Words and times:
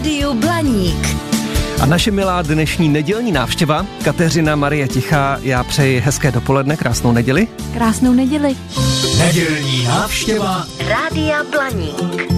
rádiu 0.00 0.34
Blaník. 0.34 1.16
A 1.80 1.86
naše 1.86 2.10
milá 2.10 2.42
dnešní 2.42 2.88
nedělní 2.88 3.32
návštěva, 3.32 3.86
Kateřina 4.04 4.56
Marie 4.56 4.88
Tichá, 4.88 5.38
já 5.42 5.64
přeji 5.64 6.00
hezké 6.00 6.32
dopoledne, 6.32 6.76
krásnou 6.76 7.12
neděli. 7.12 7.48
Krásnou 7.74 8.12
neděli. 8.12 8.56
Nedělní 9.18 9.84
návštěva 9.84 10.66
Rádia 10.88 11.44
Blaník. 11.50 12.32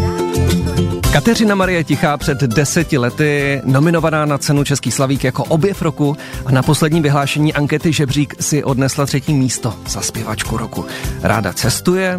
Kateřina 1.12 1.54
Marie 1.54 1.84
Tichá 1.84 2.16
před 2.16 2.38
deseti 2.38 2.98
lety 2.98 3.60
nominovaná 3.64 4.24
na 4.24 4.38
cenu 4.38 4.64
Český 4.64 4.90
slavík 4.90 5.24
jako 5.24 5.44
objev 5.44 5.82
roku 5.82 6.16
a 6.46 6.52
na 6.52 6.62
poslední 6.62 7.00
vyhlášení 7.00 7.54
ankety 7.54 7.92
Žebřík 7.92 8.34
si 8.40 8.64
odnesla 8.64 9.06
třetí 9.06 9.34
místo 9.34 9.74
za 9.86 10.00
zpěvačku 10.00 10.56
roku. 10.56 10.84
Ráda 11.22 11.52
cestuje 11.52 12.18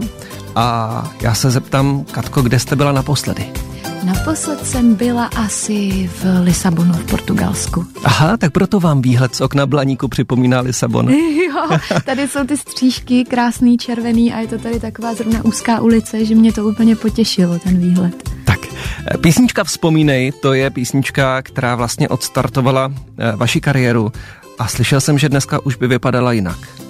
a 0.56 1.12
já 1.22 1.34
se 1.34 1.52
zeptám, 1.52 2.06
Katko, 2.12 2.42
kde 2.42 2.60
jste 2.60 2.76
byla 2.76 2.92
naposledy? 2.92 3.46
Naposled 4.06 4.68
jsem 4.68 4.96
byla 4.96 5.26
asi 5.26 6.10
v 6.22 6.44
Lisabonu 6.44 6.94
v 6.94 7.06
Portugalsku. 7.06 7.86
Aha, 8.04 8.38
tak 8.38 8.52
proto 8.52 8.80
vám 8.80 9.02
výhled 9.02 9.36
z 9.36 9.42
okna 9.42 9.66
Blaníku 9.66 10.08
připomíná 10.08 10.62
Lisabon. 10.62 11.10
jo, 11.48 11.78
tady 12.06 12.28
jsou 12.28 12.46
ty 12.46 12.58
střížky, 12.58 13.24
krásný 13.24 13.78
červený 13.78 14.34
a 14.34 14.40
je 14.40 14.48
to 14.48 14.58
tady 14.58 14.80
taková 14.80 15.14
zrovna 15.14 15.46
úzká 15.46 15.82
ulice, 15.82 16.26
že 16.26 16.36
mě 16.36 16.54
to 16.54 16.66
úplně 16.66 16.96
potěšilo, 16.96 17.60
ten 17.60 17.80
výhled. 17.80 18.30
Tak, 18.46 18.60
eh, 19.14 19.18
písnička 19.18 19.64
Vzpomínej, 19.64 20.32
to 20.32 20.54
je 20.54 20.70
písnička, 20.70 21.42
která 21.42 21.76
vlastně 21.76 22.10
odstartovala 22.10 22.94
eh, 23.18 23.36
vaši 23.36 23.62
kariéru 23.62 24.12
a 24.60 24.68
slyšel 24.68 25.02
jsem, 25.02 25.18
že 25.18 25.30
dneska 25.30 25.66
už 25.66 25.76
by 25.76 25.88
vypadala 25.88 26.32
jinak. 26.32 26.83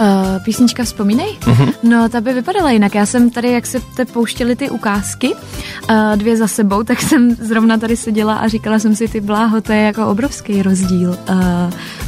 Uh, 0.00 0.44
písnička 0.44 0.84
Vzpomínej? 0.84 1.36
Uh-huh. 1.40 1.74
No, 1.82 2.08
ta 2.08 2.20
by 2.20 2.32
vypadala 2.32 2.70
jinak. 2.70 2.94
Já 2.94 3.06
jsem 3.06 3.30
tady, 3.30 3.52
jak 3.52 3.66
se 3.66 3.80
te 3.80 4.04
pouštěly 4.04 4.56
ty 4.56 4.70
ukázky, 4.70 5.34
uh, 5.34 6.16
dvě 6.16 6.36
za 6.36 6.48
sebou, 6.48 6.82
tak 6.82 7.02
jsem 7.02 7.30
zrovna 7.30 7.78
tady 7.78 7.96
seděla 7.96 8.34
a 8.34 8.48
říkala 8.48 8.78
jsem 8.78 8.96
si, 8.96 9.08
ty 9.08 9.20
bláho, 9.20 9.60
to 9.60 9.72
je 9.72 9.80
jako 9.80 10.06
obrovský 10.06 10.62
rozdíl. 10.62 11.10
Uh, 11.10 11.36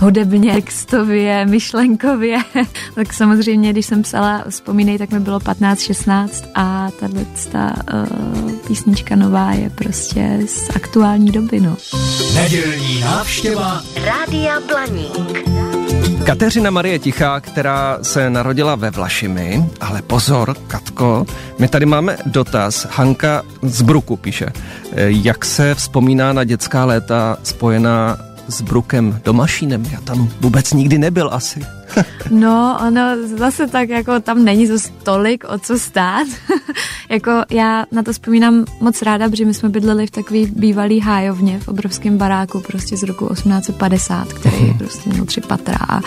hudebně, 0.01 0.53
textově, 0.53 1.47
myšlenkově. 1.47 2.39
tak 2.95 3.13
samozřejmě, 3.13 3.73
když 3.73 3.87
jsem 3.87 4.03
psala 4.03 4.45
Vzpomínej, 4.49 4.99
tak 4.99 5.11
mi 5.11 5.21
bylo 5.21 5.39
15-16 5.39 6.29
a 6.55 6.89
tahle 7.01 7.27
ta 7.53 7.75
uh, 7.95 8.53
písnička 8.67 9.17
nová 9.17 9.53
je 9.53 9.71
prostě 9.71 10.41
z 10.47 10.77
aktuální 10.77 11.31
doby, 11.31 11.61
no. 11.61 11.77
Nedělní 12.35 13.01
návštěva 13.01 13.83
Rádia 14.05 14.61
Blaník. 14.61 15.82
Kateřina 16.27 16.71
Marie 16.71 16.99
Tichá, 16.99 17.41
která 17.41 17.99
se 18.03 18.31
narodila 18.31 18.75
ve 18.75 18.91
Vlašimi, 18.91 19.65
ale 19.81 20.03
pozor, 20.03 20.57
Katko, 20.67 21.27
my 21.59 21.69
tady 21.69 21.87
máme 21.87 22.17
dotaz. 22.27 22.87
Hanka 22.91 23.43
z 23.63 23.83
Bruku 23.83 24.17
píše, 24.17 24.53
jak 24.97 25.45
se 25.45 25.75
vzpomíná 25.75 26.33
na 26.33 26.45
dětská 26.45 26.85
léta 26.85 27.37
spojená 27.43 28.19
s 28.49 28.63
Brukem 28.63 29.21
Domašínem? 29.25 29.85
Já 29.93 30.01
tam 30.01 30.29
vůbec 30.41 30.73
nikdy 30.73 30.99
nebyl 30.99 31.31
asi. 31.33 31.61
No, 32.31 32.79
ono 32.87 33.01
zase 33.37 33.67
tak 33.67 33.89
jako 33.89 34.21
tam 34.21 34.45
není 34.45 34.67
zase 34.67 34.89
tolik 35.03 35.45
o 35.49 35.59
co 35.59 35.79
stát. 35.79 36.27
jako 37.09 37.31
já 37.51 37.87
na 37.93 38.03
to 38.03 38.13
vzpomínám 38.13 38.65
moc 38.81 39.03
ráda, 39.03 39.29
protože 39.29 39.45
my 39.45 39.55
jsme 39.55 39.69
bydleli 39.69 40.07
v 40.07 40.11
takový 40.11 40.47
bývalý 40.47 41.01
hájovně 41.01 41.61
v 41.61 41.69
obrovském 41.69 42.19
baráku 42.19 42.61
prostě 42.61 42.97
z 42.97 43.03
roku 43.03 43.29
1850, 43.35 44.33
který 44.33 44.57
uh-huh. 44.57 44.79
prostě 44.79 45.11
měl 45.11 45.25
tři 45.25 45.41
patra 45.41 45.79
a 45.89 46.01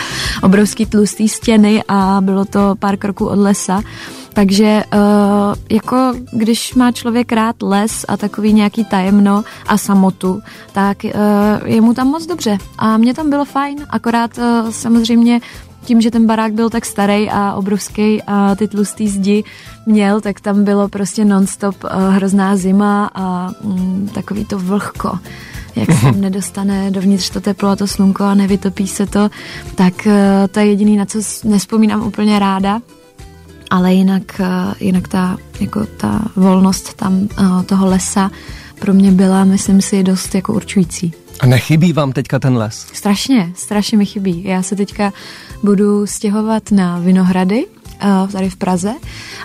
obrovský 0.44 0.86
tlustý 0.86 1.30
stěny 1.30 1.84
a 1.88 2.22
bylo 2.22 2.46
to 2.46 2.76
pár 2.80 2.98
kroků 2.98 3.26
od 3.26 3.40
lesa. 3.40 3.82
Takže 4.36 4.84
uh, 4.94 5.00
jako 5.72 6.14
když 6.32 6.74
má 6.74 6.92
člověk 6.92 7.32
rád 7.32 7.56
les 7.62 8.06
a 8.08 8.18
takový 8.18 8.54
nějaký 8.54 8.86
tajemno 8.86 9.44
a 9.68 9.78
samotu, 9.78 10.42
tak 10.72 11.04
uh, 11.04 11.12
je 11.66 11.82
mu 11.82 11.94
tam 11.94 12.08
moc 12.08 12.26
dobře. 12.26 12.58
A 12.78 12.98
mě 12.98 13.14
tam 13.14 13.30
bylo 13.30 13.46
fajn, 13.46 13.78
akorát 13.90 14.38
uh, 14.38 14.70
samozřejmě 14.70 15.42
tím, 15.84 16.02
že 16.02 16.12
ten 16.12 16.26
barák 16.26 16.54
byl 16.54 16.70
tak 16.70 16.86
starý 16.86 17.30
a 17.30 17.54
obrovský 17.54 18.24
a 18.28 18.56
ty 18.56 18.68
tlustý 18.68 19.08
zdi 19.08 19.44
měl, 19.86 20.22
tak 20.22 20.40
tam 20.40 20.64
bylo 20.64 20.90
prostě 20.90 21.26
nonstop 21.26 21.84
uh, 21.84 21.90
hrozná 22.16 22.56
zima 22.56 23.12
a 23.16 23.52
mm, 23.64 24.10
takový 24.14 24.46
to 24.46 24.60
vlhko 24.60 25.20
jak 25.76 25.92
se 25.92 26.02
tam 26.02 26.22
nedostane 26.22 26.92
dovnitř 26.92 27.30
to 27.30 27.42
teplo 27.42 27.70
a 27.70 27.76
to 27.76 27.88
slunko 27.88 28.24
a 28.24 28.36
nevytopí 28.36 28.88
se 28.88 29.06
to, 29.06 29.30
tak 29.76 29.94
to 30.52 30.60
je 30.60 30.66
jediný, 30.66 30.98
na 30.98 31.06
co 31.06 31.20
nespomínám 31.44 32.08
úplně 32.08 32.40
ráda. 32.40 32.82
Ale 33.70 33.94
jinak, 33.94 34.24
uh, 34.40 34.74
jinak 34.80 35.08
ta, 35.08 35.38
jako 35.60 35.86
ta 35.86 36.22
volnost 36.36 36.94
tam 36.94 37.14
uh, 37.14 37.64
toho 37.64 37.86
lesa 37.86 38.32
pro 38.80 38.94
mě 38.94 39.12
byla, 39.12 39.44
myslím 39.44 39.82
si, 39.82 40.04
dost 40.04 40.36
jako 40.36 40.54
určující. 40.54 41.14
A 41.40 41.46
nechybí 41.46 41.94
vám 41.94 42.12
teďka 42.12 42.40
ten 42.40 42.58
les? 42.58 42.88
Strašně, 42.94 43.52
strašně 43.56 43.98
mi 43.98 44.06
chybí. 44.06 44.44
Já 44.44 44.64
se 44.64 44.76
teďka 44.76 45.14
budu 45.64 46.08
stěhovat 46.08 46.72
na 46.72 47.00
Vinohrady, 47.00 47.66
eh, 47.68 47.75
tady 48.32 48.50
v 48.50 48.56
Praze 48.56 48.94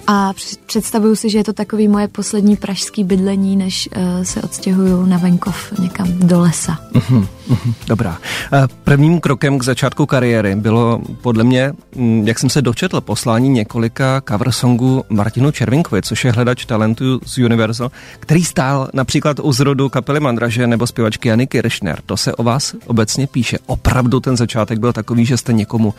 a 0.06 0.32
představuju 0.66 1.16
si, 1.16 1.30
že 1.30 1.38
je 1.38 1.44
to 1.44 1.52
takový 1.52 1.88
moje 1.88 2.08
poslední 2.08 2.56
pražský 2.56 3.04
bydlení, 3.04 3.56
než 3.56 3.88
uh, 3.96 4.24
se 4.24 4.42
odstěhuju 4.42 5.06
na 5.06 5.18
venkov 5.18 5.72
někam 5.78 6.18
do 6.18 6.40
lesa. 6.40 6.78
Uh-huh, 6.92 7.26
uh-huh, 7.50 7.74
dobrá. 7.86 8.10
Uh, 8.10 8.58
prvním 8.84 9.20
krokem 9.20 9.58
k 9.58 9.62
začátku 9.62 10.06
kariéry 10.06 10.54
bylo 10.56 11.00
podle 11.20 11.44
mě, 11.44 11.72
um, 11.96 12.28
jak 12.28 12.38
jsem 12.38 12.50
se 12.50 12.62
dočetl, 12.62 13.00
poslání 13.00 13.48
několika 13.48 14.22
cover 14.28 14.52
songů 14.52 15.04
Martinu 15.08 15.50
Červinkovi, 15.50 16.02
což 16.02 16.24
je 16.24 16.32
hledač 16.32 16.64
talentu 16.64 17.20
z 17.26 17.38
Universal, 17.38 17.90
který 18.20 18.44
stál 18.44 18.88
například 18.94 19.40
u 19.40 19.52
zrodu 19.52 19.88
kapely 19.88 20.20
Mandraže 20.20 20.66
nebo 20.66 20.86
zpěvačky 20.86 21.28
Jany 21.28 21.46
Kiršner. 21.46 22.02
To 22.06 22.16
se 22.16 22.34
o 22.34 22.42
vás 22.42 22.74
obecně 22.86 23.26
píše. 23.26 23.58
Opravdu 23.66 24.20
ten 24.20 24.36
začátek 24.36 24.78
byl 24.78 24.92
takový, 24.92 25.26
že 25.26 25.36
jste 25.36 25.52
někomu 25.52 25.94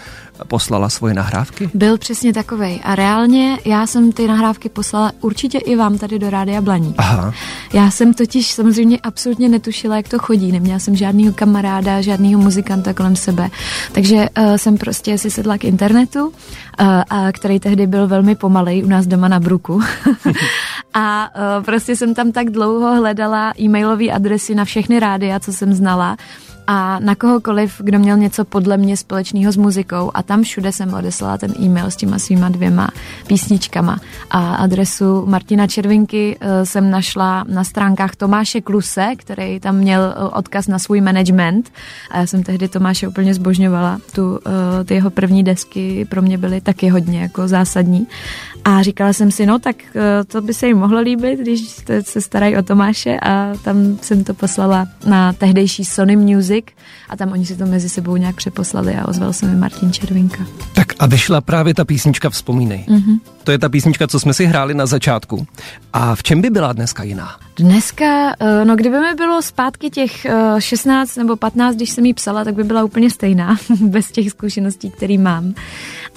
poslala 0.48 0.90
svoje 0.90 1.14
nahrávky? 1.14 1.70
Byl 1.74 1.98
přesně 1.98 2.34
takový. 2.44 2.82
A 2.84 2.96
reálně 2.96 3.58
já 3.66 3.88
jsem 3.88 4.12
ty 4.12 4.28
nahrávky 4.28 4.70
poslala 4.70 5.12
určitě 5.22 5.58
i 5.58 5.76
vám 5.76 5.98
tady 5.98 6.20
do 6.20 6.30
Rádia 6.30 6.62
Blaní. 6.62 6.96
Aha. 6.98 7.34
Já 7.74 7.92
jsem 7.92 8.14
totiž 8.14 8.52
samozřejmě 8.52 9.00
absolutně 9.04 9.50
netušila, 9.50 9.96
jak 9.96 10.10
to 10.10 10.20
chodí. 10.20 10.52
Neměla 10.52 10.80
jsem 10.80 10.96
žádného 10.96 11.34
kamaráda, 11.34 12.02
žádného 12.02 12.42
muzikanta 12.42 12.94
kolem 12.94 13.16
sebe. 13.16 13.50
Takže 13.92 14.16
uh, 14.16 14.56
jsem 14.56 14.78
prostě 14.78 15.18
si 15.18 15.32
sedla 15.32 15.58
k 15.58 15.64
internetu, 15.64 16.28
uh, 16.28 16.34
a 17.10 17.32
který 17.32 17.60
tehdy 17.60 17.88
byl 17.88 18.08
velmi 18.08 18.36
pomalej 18.36 18.84
u 18.84 18.88
nás 18.88 19.08
doma 19.08 19.28
na 19.28 19.40
Bruku. 19.40 19.82
a 20.94 21.30
uh, 21.30 21.64
prostě 21.66 21.96
jsem 21.96 22.14
tam 22.14 22.32
tak 22.32 22.50
dlouho 22.50 22.96
hledala 22.96 23.54
e-mailové 23.60 24.10
adresy 24.10 24.56
na 24.56 24.66
všechny 24.66 25.00
rádia, 25.00 25.40
co 25.40 25.54
jsem 25.54 25.74
znala 25.74 26.18
a 26.72 27.00
na 27.00 27.16
kohokoliv, 27.16 27.82
kdo 27.84 28.00
měl 28.00 28.18
něco 28.18 28.46
podle 28.46 28.78
mě 28.78 28.98
společného 28.98 29.52
s 29.52 29.58
muzikou 29.58 30.12
a 30.14 30.24
tam 30.24 30.44
všude 30.44 30.72
jsem 30.72 30.94
odeslala 30.94 31.38
ten 31.38 31.54
e-mail 31.60 31.92
s 31.92 31.96
těma 31.96 32.20
svýma 32.20 32.50
dvěma 32.50 32.90
písničkama. 33.28 34.00
A 34.30 34.56
adresu 34.56 35.26
Martina 35.26 35.68
Červinky 35.68 36.38
uh, 36.42 36.48
jsem 36.64 36.92
našla 36.92 37.44
na 37.48 37.64
stránkách 37.64 38.16
Tomáše 38.16 38.62
Kluse, 38.62 39.08
který 39.18 39.60
tam 39.60 39.76
měl 39.76 40.02
uh, 40.02 40.30
odkaz 40.34 40.68
na 40.68 40.80
svůj 40.80 41.02
management. 41.02 41.72
A 42.12 42.18
já 42.18 42.28
jsem 42.28 42.44
tehdy 42.44 42.68
Tomáše 42.68 43.08
úplně 43.08 43.34
zbožňovala. 43.34 44.00
Tu, 44.16 44.32
uh, 44.32 44.40
ty 44.86 44.94
jeho 44.94 45.10
první 45.10 45.44
desky 45.44 46.06
pro 46.06 46.22
mě 46.22 46.38
byly 46.38 46.62
taky 46.62 46.90
hodně 46.90 47.22
jako 47.22 47.48
zásadní. 47.48 48.08
A 48.66 48.84
říkala 48.84 49.14
jsem 49.14 49.32
si, 49.32 49.46
no 49.46 49.60
tak 49.60 49.76
to 50.28 50.42
by 50.42 50.54
se 50.54 50.68
jim 50.68 50.78
mohlo 50.78 51.00
líbit, 51.00 51.40
když 51.40 51.82
se 52.02 52.22
starají 52.22 52.58
o 52.58 52.64
Tomáše. 52.64 53.20
A 53.20 53.54
tam 53.64 53.98
jsem 54.02 54.24
to 54.24 54.34
poslala 54.34 54.88
na 55.06 55.34
tehdejší 55.34 55.86
Sony 55.86 56.16
Music 56.16 56.61
Music 56.62 56.76
a 57.10 57.18
tam 57.18 57.32
oni 57.32 57.46
si 57.46 57.56
to 57.56 57.66
mezi 57.66 57.90
sebou 57.90 58.18
nějak 58.18 58.36
přeposlali 58.36 58.96
a 58.96 59.08
ozval 59.08 59.34
se 59.34 59.46
mi 59.46 59.56
Martin 59.56 59.94
Červinka. 59.94 60.46
Tak 60.74 60.88
a 61.00 61.06
vyšla 61.06 61.42
právě 61.42 61.74
ta 61.74 61.86
písnička 61.86 62.30
Vzpomínej. 62.30 62.86
Mm-hmm. 62.88 63.20
To 63.44 63.52
je 63.52 63.60
ta 63.60 63.70
písnička, 63.70 64.08
co 64.08 64.20
jsme 64.20 64.34
si 64.34 64.46
hráli 64.46 64.74
na 64.74 64.86
začátku. 64.86 65.48
A 65.94 66.16
v 66.16 66.24
čem 66.24 66.42
by 66.42 66.50
byla 66.50 66.74
dneska 66.74 67.04
jiná? 67.04 67.36
Dneska, 67.62 68.36
eh, 68.40 68.66
no 68.66 68.76
kdyby 68.76 69.00
mi 69.00 69.14
bylo 69.18 69.42
zpátky 69.42 69.90
těch 69.90 70.26
eh, 70.26 70.56
16 70.60 71.16
nebo 71.16 71.36
15, 71.36 71.76
když 71.76 71.90
jsem 71.90 72.06
jí 72.06 72.14
psala, 72.14 72.44
tak 72.44 72.56
by 72.56 72.64
byla 72.64 72.84
úplně 72.84 73.10
stejná, 73.10 73.58
bez 73.82 74.12
těch 74.12 74.30
zkušeností, 74.30 74.92
které 74.92 75.18
mám. 75.18 75.54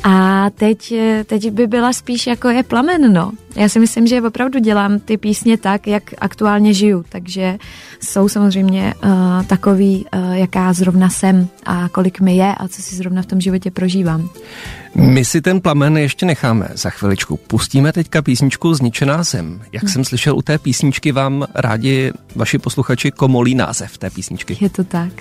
A 0.05 0.51
teď, 0.51 0.93
eh, 0.93 1.25
teď 1.25 1.51
by 1.51 1.67
byla 1.67 1.93
spíš 1.93 2.27
jako 2.27 2.49
je 2.49 2.63
plamen, 2.63 3.13
no. 3.13 3.33
Já 3.57 3.69
si 3.69 3.81
myslím, 3.81 4.07
že 4.07 4.23
opravdu 4.23 4.59
dělám 4.59 4.99
ty 4.99 5.17
písně 5.17 5.59
tak, 5.59 5.87
jak 5.87 6.03
aktuálně 6.19 6.75
žiju, 6.75 7.05
takže 7.09 7.59
jsou 8.01 8.29
samozřejmě 8.29 8.95
uh, 9.05 9.11
takový, 9.47 10.07
uh, 10.17 10.33
jaká 10.33 10.73
zrovna 10.73 11.11
jsem 11.11 11.49
a 11.67 11.89
kolik 11.89 12.21
mi 12.21 12.37
je 12.37 12.55
a 12.55 12.69
co 12.69 12.83
si 12.83 12.97
zrovna 12.97 13.23
v 13.23 13.27
tom 13.27 13.41
životě 13.41 13.71
prožívám. 13.71 14.29
My 14.97 15.25
si 15.25 15.41
ten 15.41 15.61
plamen 15.61 15.99
ještě 15.99 16.27
necháme 16.27 16.69
za 16.75 16.91
chviličku. 16.91 17.37
Pustíme 17.37 17.93
teďka 17.93 18.23
písničku 18.23 18.75
Zničená 18.75 19.23
zem. 19.23 19.61
Jak 19.73 19.83
hmm. 19.83 19.93
jsem 19.93 20.05
slyšel 20.05 20.37
u 20.37 20.43
té 20.43 20.59
písničky, 20.59 21.13
vám 21.13 21.47
rádi 21.55 22.13
vaši 22.35 22.59
posluchači 22.59 23.11
komolí 23.11 23.55
název 23.55 23.99
té 23.99 24.11
písničky. 24.11 24.57
Je 24.61 24.71
to 24.71 24.85
tak. 24.85 25.13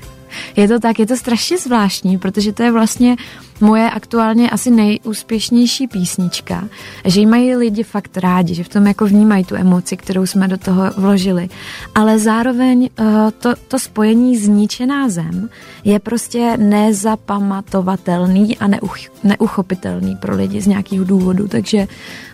Je 0.56 0.68
to 0.68 0.80
tak, 0.80 1.00
je 1.00 1.06
to 1.06 1.18
strašně 1.18 1.58
zvláštní, 1.58 2.18
protože 2.18 2.54
to 2.54 2.64
je 2.64 2.72
vlastně 2.72 3.16
moje 3.62 3.90
aktuálně 3.90 4.50
asi 4.50 4.72
nejúspěšnější 4.72 5.88
písnička, 5.88 6.68
že 7.06 7.20
ji 7.20 7.26
mají 7.26 7.56
lidi 7.56 7.84
fakt 7.84 8.18
rádi, 8.18 8.56
že 8.56 8.64
v 8.64 8.70
tom 8.70 8.88
jako 8.88 9.06
vnímají 9.06 9.44
tu 9.44 9.56
emoci, 9.56 9.98
kterou 9.98 10.26
jsme 10.26 10.48
do 10.48 10.58
toho 10.58 10.84
vložili. 10.98 11.50
Ale 11.96 12.20
zároveň 12.20 12.90
uh, 13.00 13.06
to, 13.40 13.54
to 13.68 13.80
spojení 13.80 14.38
zničená 14.38 15.10
zem 15.10 15.50
je 15.84 16.00
prostě 16.00 16.58
nezapamatovatelný 16.58 18.58
a 18.58 18.68
neuch, 18.68 18.98
neuchopitelný 19.24 20.16
pro 20.16 20.36
lidi 20.36 20.62
z 20.62 20.68
nějakých 20.68 21.00
důvodů, 21.00 21.48
takže 21.48 21.88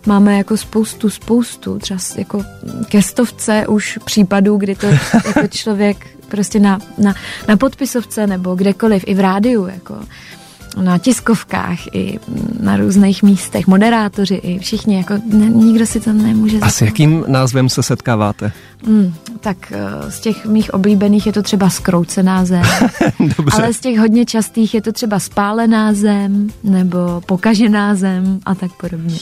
máme 0.06 0.38
jako 0.38 0.57
spoustu, 0.57 1.10
spoustu, 1.10 1.80
třeba 1.80 2.00
jako 2.18 2.44
ke 2.90 3.01
stovce 3.01 3.68
už 3.68 4.00
případů, 4.06 4.57
kdy 4.57 4.75
to 4.75 4.86
jako 5.25 5.48
člověk 5.50 6.19
prostě 6.29 6.59
na, 6.59 6.79
na, 6.97 7.15
na 7.47 7.57
podpisovce 7.57 8.27
nebo 8.27 8.55
kdekoliv, 8.55 9.03
i 9.07 9.13
v 9.13 9.19
rádiu, 9.19 9.67
jako 9.67 9.95
na 10.77 10.97
tiskovkách 10.97 11.79
i 11.93 12.19
na 12.59 12.77
různých 12.77 13.23
místech, 13.23 13.67
moderátoři 13.67 14.35
i 14.35 14.59
všichni, 14.59 14.97
jako 14.97 15.13
ne, 15.25 15.45
nikdo 15.49 15.85
si 15.85 15.99
to 15.99 16.13
nemůže 16.13 16.59
A 16.59 16.69
s 16.69 16.81
jakým 16.81 17.25
názvem 17.27 17.69
se 17.69 17.83
setkáváte? 17.83 18.51
Mm, 18.87 19.13
tak 19.39 19.57
uh, 19.71 20.09
z 20.09 20.19
těch 20.19 20.45
mých 20.45 20.73
oblíbených 20.73 21.25
je 21.25 21.33
to 21.33 21.41
třeba 21.41 21.69
skroucená 21.69 22.45
zem, 22.45 22.63
ale 23.51 23.73
z 23.73 23.79
těch 23.79 23.99
hodně 23.99 24.25
častých 24.25 24.73
je 24.73 24.81
to 24.81 24.91
třeba 24.91 25.19
spálená 25.19 25.93
zem 25.93 26.49
nebo 26.63 27.21
pokažená 27.25 27.95
zem 27.95 28.39
a 28.45 28.55
tak 28.55 28.71
podobně. 28.81 29.15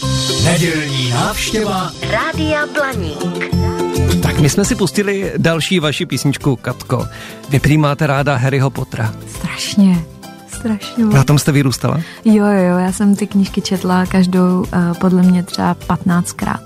Nedělní 0.43 1.09
návštěva 1.09 1.91
Rádia 2.11 2.65
Blaník. 2.73 3.56
Tak 4.37 4.41
my 4.41 4.49
jsme 4.49 4.65
si 4.65 4.75
pustili 4.75 5.33
další 5.37 5.79
vaši 5.79 6.05
písničku, 6.05 6.55
Katko. 6.55 7.07
Vy 7.49 7.59
prý 7.59 7.77
máte 7.77 8.07
ráda 8.07 8.35
Harryho 8.35 8.69
Pottera. 8.69 9.13
Strašně. 9.27 10.05
Strašně. 10.53 11.05
Na 11.05 11.23
tom 11.23 11.39
jste 11.39 11.51
vyrůstala? 11.51 12.01
Jo, 12.25 12.45
jo, 12.45 12.63
jo, 12.69 12.77
já 12.77 12.91
jsem 12.91 13.15
ty 13.15 13.27
knížky 13.27 13.61
četla 13.61 14.05
každou 14.05 14.59
uh, 14.59 14.93
podle 14.99 15.23
mě 15.23 15.43
třeba 15.43 15.75
15krát. 15.75 16.63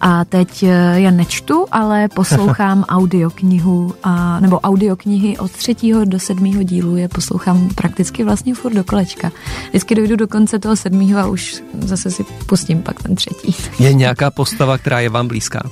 A 0.00 0.24
teď 0.24 0.62
uh, 0.62 0.68
je 0.94 1.10
nečtu, 1.10 1.66
ale 1.72 2.08
poslouchám 2.14 2.84
audioknihu, 2.88 3.94
a, 4.02 4.40
nebo 4.40 4.60
audioknihy 4.60 5.38
od 5.38 5.50
třetího 5.50 6.04
do 6.04 6.18
sedmého 6.18 6.62
dílu 6.62 6.96
je 6.96 7.08
poslouchám 7.08 7.68
prakticky 7.74 8.24
vlastně 8.24 8.54
furt 8.54 8.74
do 8.74 8.84
kolečka. 8.84 9.32
Vždycky 9.68 9.94
dojdu 9.94 10.16
do 10.16 10.28
konce 10.28 10.58
toho 10.58 10.76
sedmého 10.76 11.18
a 11.18 11.26
už 11.26 11.62
zase 11.78 12.10
si 12.10 12.24
pustím 12.24 12.82
pak 12.82 13.02
ten 13.02 13.14
třetí. 13.14 13.56
Je 13.78 13.94
nějaká 13.94 14.30
postava, 14.30 14.78
která 14.78 15.00
je 15.00 15.08
vám 15.08 15.28
blízká? 15.28 15.70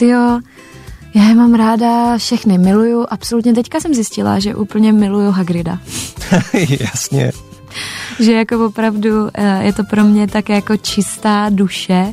Ty 0.00 0.08
jo, 0.08 0.40
já 1.14 1.28
je 1.28 1.34
mám 1.34 1.54
ráda 1.54 2.18
všechny, 2.18 2.58
miluju, 2.58 3.06
absolutně 3.08 3.54
teďka 3.54 3.80
jsem 3.80 3.94
zjistila, 3.94 4.38
že 4.38 4.54
úplně 4.54 4.92
miluju 4.92 5.30
Hagrida. 5.30 5.78
Jasně. 6.80 7.32
že 8.20 8.32
jako 8.32 8.66
opravdu 8.66 9.28
eh, 9.34 9.64
je 9.64 9.72
to 9.72 9.84
pro 9.84 10.04
mě 10.04 10.26
tak 10.26 10.48
jako 10.48 10.76
čistá 10.76 11.48
duše, 11.48 12.12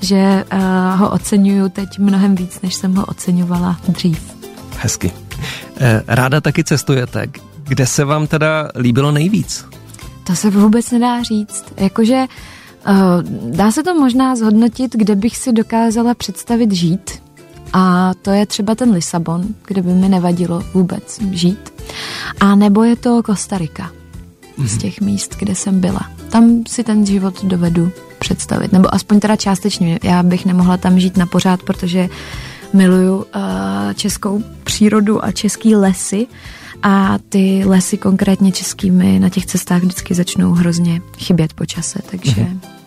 že 0.00 0.16
eh, 0.16 0.58
ho 0.96 1.10
oceňuju 1.10 1.68
teď 1.68 1.98
mnohem 1.98 2.34
víc, 2.34 2.60
než 2.62 2.74
jsem 2.74 2.94
ho 2.94 3.04
oceňovala 3.04 3.80
dřív. 3.88 4.34
Hezky. 4.78 5.12
Eh, 5.76 6.02
ráda 6.06 6.40
taky 6.40 6.64
cestujete. 6.64 7.26
Kde 7.62 7.86
se 7.86 8.04
vám 8.04 8.26
teda 8.26 8.70
líbilo 8.76 9.12
nejvíc? 9.12 9.64
To 10.24 10.36
se 10.36 10.50
vůbec 10.50 10.90
nedá 10.90 11.22
říct. 11.22 11.64
Jakože 11.76 12.26
dá 13.50 13.70
se 13.70 13.82
to 13.82 13.94
možná 13.94 14.36
zhodnotit, 14.36 14.96
kde 14.96 15.16
bych 15.16 15.36
si 15.36 15.52
dokázala 15.52 16.14
představit 16.14 16.72
žít, 16.72 17.27
a 17.72 18.12
to 18.22 18.30
je 18.30 18.46
třeba 18.46 18.74
ten 18.74 18.90
Lisabon, 18.90 19.44
kde 19.66 19.82
by 19.82 19.92
mi 19.92 20.08
nevadilo 20.08 20.62
vůbec 20.74 21.20
žít. 21.32 21.72
A 22.40 22.54
nebo 22.54 22.84
je 22.84 22.96
to 22.96 23.22
Kostarika 23.22 23.90
z 24.64 24.78
těch 24.78 25.00
míst, 25.00 25.36
kde 25.38 25.54
jsem 25.54 25.80
byla. 25.80 26.00
Tam 26.30 26.62
si 26.68 26.84
ten 26.84 27.06
život 27.06 27.44
dovedu 27.44 27.90
představit, 28.18 28.72
nebo 28.72 28.94
aspoň 28.94 29.20
teda 29.20 29.36
částečně. 29.36 29.98
Já 30.02 30.22
bych 30.22 30.46
nemohla 30.46 30.76
tam 30.76 31.00
žít 31.00 31.16
na 31.16 31.26
pořád, 31.26 31.62
protože 31.62 32.08
miluju 32.72 33.16
uh, 33.16 33.24
českou 33.94 34.42
přírodu 34.64 35.24
a 35.24 35.32
český 35.32 35.76
lesy 35.76 36.26
a 36.82 37.18
ty 37.28 37.62
lesy 37.66 37.98
konkrétně 37.98 38.52
českými 38.52 39.18
na 39.18 39.28
těch 39.28 39.46
cestách 39.46 39.82
vždycky 39.82 40.14
začnou 40.14 40.52
hrozně 40.52 41.00
chybět 41.18 41.52
po 41.52 41.66
čase, 41.66 41.98
takže... 42.10 42.42
Mm-hmm 42.42 42.77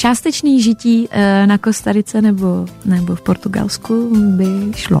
částečný 0.00 0.62
žití 0.62 1.08
eh, 1.10 1.46
na 1.46 1.58
Kostarice 1.58 2.22
nebo, 2.22 2.66
nebo 2.84 3.14
v 3.14 3.20
Portugalsku 3.20 4.16
by 4.36 4.72
šlo. 4.76 5.00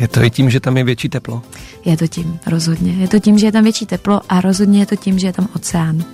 Je 0.00 0.08
to 0.08 0.22
i 0.22 0.30
tím, 0.30 0.50
že 0.50 0.60
tam 0.60 0.76
je 0.76 0.84
větší 0.84 1.08
teplo? 1.08 1.42
Je 1.84 1.96
to 1.96 2.06
tím, 2.06 2.38
rozhodně. 2.46 2.92
Je 2.92 3.08
to 3.08 3.18
tím, 3.18 3.38
že 3.38 3.46
je 3.46 3.52
tam 3.52 3.64
větší 3.64 3.86
teplo 3.86 4.20
a 4.28 4.40
rozhodně 4.40 4.80
je 4.80 4.86
to 4.86 4.96
tím, 4.96 5.18
že 5.18 5.26
je 5.26 5.32
tam 5.32 5.48
oceán. 5.56 6.04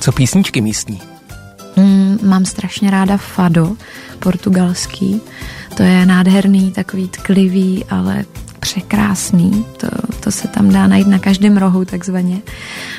Co 0.00 0.12
písničky 0.12 0.60
místní? 0.60 1.00
Mm, 1.76 2.18
mám 2.22 2.44
strašně 2.44 2.90
ráda 2.90 3.16
fado, 3.16 3.76
portugalský. 4.18 5.20
To 5.76 5.82
je 5.82 6.06
nádherný, 6.06 6.72
takový 6.72 7.08
tklivý, 7.08 7.84
ale 7.90 8.24
překrásný. 8.60 9.64
To, 9.76 9.88
to 10.24 10.30
se 10.30 10.48
tam 10.48 10.70
dá 10.70 10.86
najít 10.86 11.06
na 11.06 11.18
každém 11.18 11.56
rohu 11.56 11.84
takzvaně. 11.84 12.42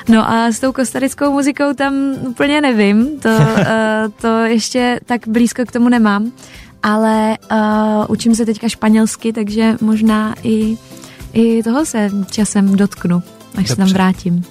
No 0.10 0.30
a 0.30 0.48
s 0.48 0.60
tou 0.60 0.72
kostarickou 0.72 1.32
muzikou 1.32 1.74
tam 1.74 1.94
úplně 2.28 2.62
nevím. 2.62 3.20
To, 3.20 3.30
uh, 3.30 3.58
to 4.22 4.28
ještě 4.28 5.00
tak 5.06 5.28
blízko 5.28 5.66
k 5.66 5.72
tomu 5.72 5.90
nemám. 5.90 6.32
Ale 6.84 7.38
uh, 7.52 7.58
učím 8.08 8.36
se 8.36 8.46
teďka 8.46 8.70
španělsky, 8.70 9.34
takže 9.34 9.78
možná 9.82 10.36
i, 10.44 10.78
i 11.34 11.64
toho 11.64 11.86
se 11.86 12.10
časem 12.32 12.76
dotknu, 12.76 13.18
až 13.18 13.24
Dobře. 13.56 13.68
se 13.68 13.76
tam 13.76 13.88
vrátím. 13.88 14.44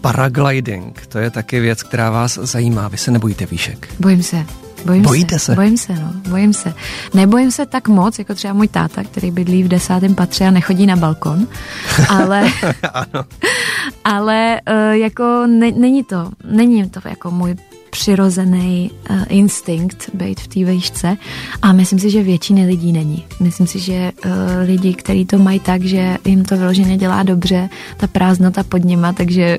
Paragliding, 0.00 1.06
to 1.06 1.18
je 1.18 1.30
taky 1.30 1.60
věc, 1.60 1.82
která 1.82 2.10
vás 2.10 2.34
zajímá. 2.34 2.88
Vy 2.88 2.98
se 2.98 3.10
nebojíte 3.10 3.46
výšek? 3.46 3.88
Bojím 4.00 4.22
se. 4.22 4.46
Bojím 4.84 5.02
Bojíte 5.02 5.38
se, 5.38 5.44
se? 5.44 5.54
Bojím 5.54 5.78
se, 5.78 5.92
no, 5.92 6.12
bojím 6.28 6.52
se. 6.52 6.74
Nebojím 7.14 7.50
se 7.50 7.66
tak 7.66 7.88
moc, 7.88 8.18
jako 8.18 8.34
třeba 8.34 8.54
můj 8.54 8.68
táta, 8.68 9.04
který 9.04 9.30
bydlí 9.30 9.62
v 9.62 9.68
desátém 9.68 10.14
patře 10.14 10.46
a 10.46 10.50
nechodí 10.50 10.86
na 10.86 10.96
balkon, 10.96 11.46
ale, 12.08 12.52
ano. 12.92 13.24
ale 14.04 14.60
uh, 14.70 14.96
jako 14.96 15.46
ne, 15.46 15.70
není 15.70 16.04
to, 16.04 16.30
není 16.44 16.90
to 16.90 17.00
jako 17.08 17.30
můj 17.30 17.56
přirozený 17.90 18.90
uh, 19.10 19.16
instinkt 19.28 20.10
být 20.14 20.40
v 20.40 20.48
té 20.48 20.64
výšce 20.64 21.16
a 21.62 21.72
myslím 21.72 21.98
si, 21.98 22.10
že 22.10 22.22
většiny 22.22 22.66
lidí 22.66 22.92
není. 22.92 23.24
Myslím 23.40 23.66
si, 23.66 23.78
že 23.78 24.12
uh, 24.24 24.30
lidi, 24.66 24.94
kteří 24.94 25.24
to 25.24 25.38
mají 25.38 25.60
tak, 25.60 25.82
že 25.82 26.16
jim 26.24 26.44
to 26.44 26.56
vyloženě 26.56 26.96
dělá 26.96 27.22
dobře, 27.22 27.68
ta 27.96 28.06
prázdnota 28.06 28.62
pod 28.62 28.84
nima, 28.84 29.12
takže 29.12 29.58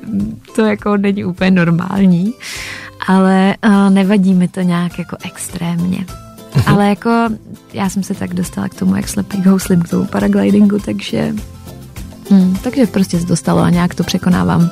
to 0.56 0.64
jako 0.64 0.96
není 0.96 1.24
úplně 1.24 1.50
normální 1.50 2.34
ale 3.06 3.56
uh, 3.66 3.90
nevadí 3.90 4.34
mi 4.34 4.48
to 4.48 4.60
nějak 4.60 4.98
jako 4.98 5.16
extrémně. 5.24 5.98
Uh-huh. 5.98 6.62
Ale 6.66 6.88
jako 6.88 7.28
já 7.72 7.88
jsem 7.88 8.02
se 8.02 8.14
tak 8.14 8.34
dostala 8.34 8.68
k 8.68 8.74
tomu, 8.74 8.96
jak 8.96 9.08
slepý 9.08 9.42
houslím 9.42 9.82
k 9.82 9.88
tomu 9.88 10.04
paraglidingu, 10.04 10.78
takže 10.78 11.34
hm, 12.30 12.56
takže 12.62 12.86
prostě 12.86 13.20
se 13.20 13.26
dostalo 13.26 13.60
a 13.60 13.70
nějak 13.70 13.94
to 13.94 14.04
překonávám. 14.04 14.70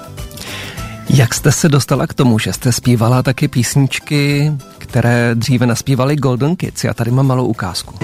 Jak 1.14 1.34
jste 1.34 1.52
se 1.52 1.68
dostala 1.68 2.06
k 2.06 2.14
tomu, 2.14 2.38
že 2.38 2.52
jste 2.52 2.72
zpívala 2.72 3.22
taky 3.22 3.48
písničky, 3.48 4.52
které 4.78 5.34
dříve 5.34 5.66
naspívali 5.66 6.16
Golden 6.16 6.56
Kids? 6.56 6.84
Já 6.84 6.94
tady 6.94 7.10
mám 7.10 7.26
malou 7.26 7.46
ukázku. 7.46 7.94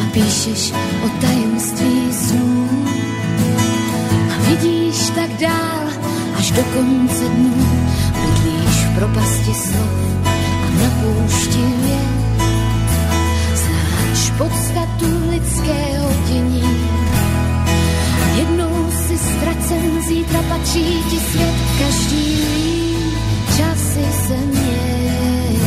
A 0.00 0.10
píšeš 0.12 0.72
o 1.04 1.08
tajemství 1.20 2.12
snů 2.12 2.68
a 4.30 4.48
vidíš 4.48 5.10
tak 5.14 5.30
dál 5.40 5.88
až 6.38 6.50
do 6.50 6.62
konce 6.62 7.24
dnů 7.24 7.80
propasti 9.00 9.54
slov 9.54 9.92
a 10.24 10.68
na 10.80 10.88
poušti 11.00 11.64
věd. 11.82 12.42
Znáš 13.54 14.30
podstatu 14.38 15.30
lidského 15.30 16.12
dění. 16.28 16.79
Patří 20.50 20.84
ti 21.10 21.16
svět. 21.16 21.54
Každý 21.78 22.36
časy 23.56 24.04
se 24.26 24.36
mění. 24.36 25.60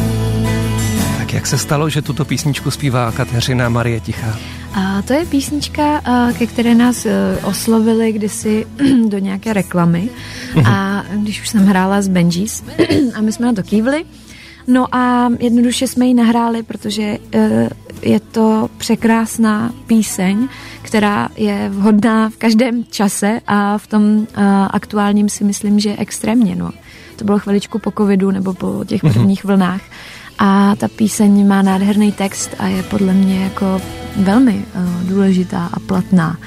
Tak 1.18 1.34
jak 1.34 1.48
se 1.48 1.58
stalo, 1.58 1.90
že 1.90 2.02
tuto 2.02 2.25
písničku 2.25 2.72
zpívá 2.72 3.12
Kateřina 3.12 3.70
Marie 3.70 4.00
Tichá? 4.00 4.40
A 4.74 5.02
to 5.02 5.13
je 5.13 5.25
písnička, 5.25 6.02
ke 6.38 6.48
které 6.48 6.75
nás 6.75 7.06
e, 7.06 7.38
oslovili 7.44 8.12
kdysi 8.12 8.66
do 9.08 9.18
nějaké 9.18 9.54
reklamy. 9.54 10.10
A 10.66 11.04
když 11.13 11.42
už 11.42 11.50
jsem 11.50 11.66
hrála 11.66 12.02
s 12.02 12.08
Benjis 12.08 12.63
a 13.16 13.22
my 13.22 13.32
jsme 13.32 13.46
na 13.46 13.54
to 13.54 13.63
kývli, 13.63 14.06
No 14.68 14.96
a 14.96 15.30
jednoduše 15.40 15.88
jsme 15.88 16.06
ji 16.06 16.13
nahráli, 16.13 16.63
protože 16.63 17.18
uh, 17.36 17.42
je 18.03 18.19
to 18.19 18.69
překrásná 18.77 19.74
píseň, 19.88 20.48
která 20.81 21.29
je 21.36 21.69
vhodná 21.69 22.29
v 22.29 22.38
každém 22.38 22.83
čase 22.83 23.39
a 23.48 23.77
v 23.77 23.88
tom 23.88 24.03
uh, 24.03 24.25
aktuálním 24.69 25.29
si 25.29 25.43
myslím, 25.43 25.79
že 25.79 25.95
extrémně. 25.98 26.55
No. 26.55 26.72
To 27.15 27.25
bylo 27.25 27.39
chviličku 27.39 27.79
po 27.79 27.91
covidu 27.98 28.31
nebo 28.31 28.53
po 28.53 28.86
těch 28.86 29.03
mhm. 29.03 29.13
prvních 29.13 29.43
vlnách. 29.45 29.81
A 30.39 30.75
ta 30.75 30.88
píseň 30.88 31.48
má 31.48 31.62
nádherný 31.62 32.12
text 32.12 32.55
a 32.60 32.67
je 32.67 32.83
podle 32.83 33.13
mě 33.13 33.43
jako 33.43 33.81
velmi 34.15 34.65
uh, 34.75 35.10
důležitá 35.10 35.69
a 35.74 35.79
platná. 35.79 36.38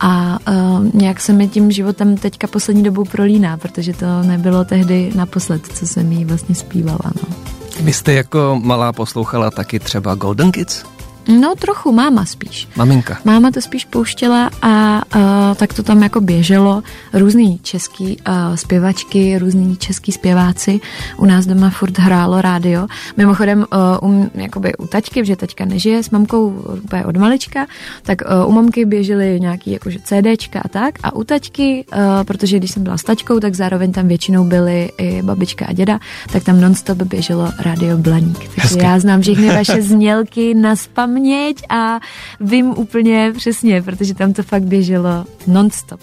A 0.00 0.38
uh, 0.48 0.86
nějak 0.94 1.20
se 1.20 1.32
mi 1.32 1.48
tím 1.48 1.70
životem 1.70 2.16
teďka 2.16 2.46
poslední 2.46 2.82
dobou 2.82 3.04
prolíná, 3.04 3.56
protože 3.56 3.92
to 3.92 4.22
nebylo 4.22 4.64
tehdy 4.64 5.12
naposled, 5.14 5.66
co 5.66 5.86
jsem 5.86 6.12
jí 6.12 6.24
vlastně 6.24 6.54
zpívala. 6.54 7.12
No. 7.22 7.36
Vy 7.80 7.92
jste 7.92 8.12
jako 8.12 8.60
malá 8.62 8.92
poslouchala 8.92 9.50
taky 9.50 9.78
třeba 9.78 10.14
Golden 10.14 10.52
Kids? 10.52 10.93
No 11.28 11.54
trochu, 11.58 11.92
máma 11.92 12.24
spíš. 12.24 12.68
Maminka. 12.76 13.18
Máma 13.24 13.50
to 13.50 13.60
spíš 13.60 13.84
pouštěla 13.84 14.50
a 14.62 15.02
uh, 15.16 15.22
tak 15.56 15.74
to 15.74 15.82
tam 15.82 16.02
jako 16.02 16.20
běželo. 16.20 16.82
Různý 17.12 17.58
český 17.62 18.16
uh, 18.28 18.54
zpěvačky, 18.54 19.38
různý 19.38 19.76
český 19.76 20.12
zpěváci. 20.12 20.80
U 21.16 21.24
nás 21.26 21.46
doma 21.46 21.70
furt 21.70 21.98
hrálo 21.98 22.42
rádio. 22.42 22.86
Mimochodem 23.16 23.66
uh, 24.02 24.10
um, 24.10 24.30
jakoby 24.34 24.76
u 24.76 24.86
taťky, 24.86 25.20
protože 25.22 25.36
taťka 25.36 25.64
nežije 25.64 26.02
s 26.02 26.10
mamkou 26.10 26.48
úplně 26.84 27.04
od 27.04 27.16
malička, 27.16 27.66
tak 28.02 28.18
uh, 28.22 28.48
u 28.48 28.52
mamky 28.52 28.84
běžely 28.84 29.40
nějaký 29.40 29.70
jakože 29.70 29.98
CDčka 30.04 30.60
a 30.64 30.68
tak. 30.68 30.94
A 31.02 31.14
u 31.14 31.24
taťky, 31.24 31.84
uh, 31.92 31.98
protože 32.24 32.56
když 32.58 32.70
jsem 32.70 32.82
byla 32.82 32.98
s 32.98 33.02
taťkou, 33.02 33.40
tak 33.40 33.54
zároveň 33.54 33.92
tam 33.92 34.08
většinou 34.08 34.44
byly 34.44 34.90
i 34.98 35.22
babička 35.22 35.66
a 35.66 35.72
děda, 35.72 36.00
tak 36.32 36.44
tam 36.44 36.60
nonstop 36.60 36.98
běželo 37.02 37.50
rádio 37.58 37.98
Blaník. 37.98 38.38
Takže 38.38 38.60
Hezky. 38.62 38.84
já 38.84 38.98
znám 38.98 39.20
všechny 39.20 39.48
vaše 39.48 39.82
znělky 39.82 40.54
na 40.54 40.76
spam 40.76 41.13
paměť 41.14 41.62
a 41.68 42.00
vím 42.40 42.66
úplně 42.66 43.32
přesně, 43.36 43.82
protože 43.82 44.14
tam 44.14 44.32
to 44.32 44.42
fakt 44.42 44.62
běželo 44.62 45.24
non-stop. 45.46 46.00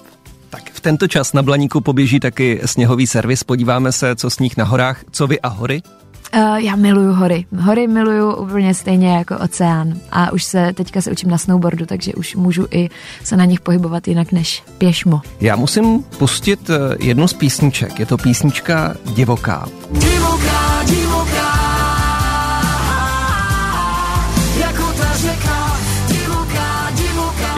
Tak 0.49 0.71
v 0.71 0.79
tento 0.79 1.07
čas 1.07 1.33
na 1.33 1.43
Blaníku 1.43 1.81
poběží 1.81 2.19
taky 2.19 2.61
sněhový 2.65 3.07
servis. 3.07 3.43
Podíváme 3.43 3.91
se, 3.91 4.15
co 4.15 4.29
sníh 4.29 4.57
na 4.57 4.65
horách. 4.65 5.03
Co 5.11 5.27
vy 5.27 5.39
a 5.39 5.47
hory? 5.47 5.81
Uh, 6.35 6.55
já 6.55 6.75
miluju 6.75 7.13
hory. 7.13 7.45
Hory 7.59 7.87
miluju 7.87 8.35
úplně 8.35 8.73
stejně 8.73 9.13
jako 9.13 9.37
oceán. 9.37 9.93
A 10.11 10.31
už 10.31 10.43
se 10.43 10.73
teďka 10.73 11.01
se 11.01 11.11
učím 11.11 11.29
na 11.29 11.37
snowboardu, 11.37 11.85
takže 11.85 12.13
už 12.13 12.35
můžu 12.35 12.67
i 12.71 12.89
se 13.23 13.37
na 13.37 13.45
nich 13.45 13.61
pohybovat 13.61 14.07
jinak 14.07 14.31
než 14.31 14.63
pěšmo. 14.77 15.21
Já 15.41 15.55
musím 15.55 16.03
pustit 16.03 16.69
eh, 16.69 16.95
jednu 16.99 17.27
z 17.27 17.33
písniček. 17.33 17.99
Je 17.99 18.05
to 18.05 18.17
písnička 18.17 18.95
Divoká. 19.15 19.65
Divoká, 19.91 20.09
divoká. 20.09 20.50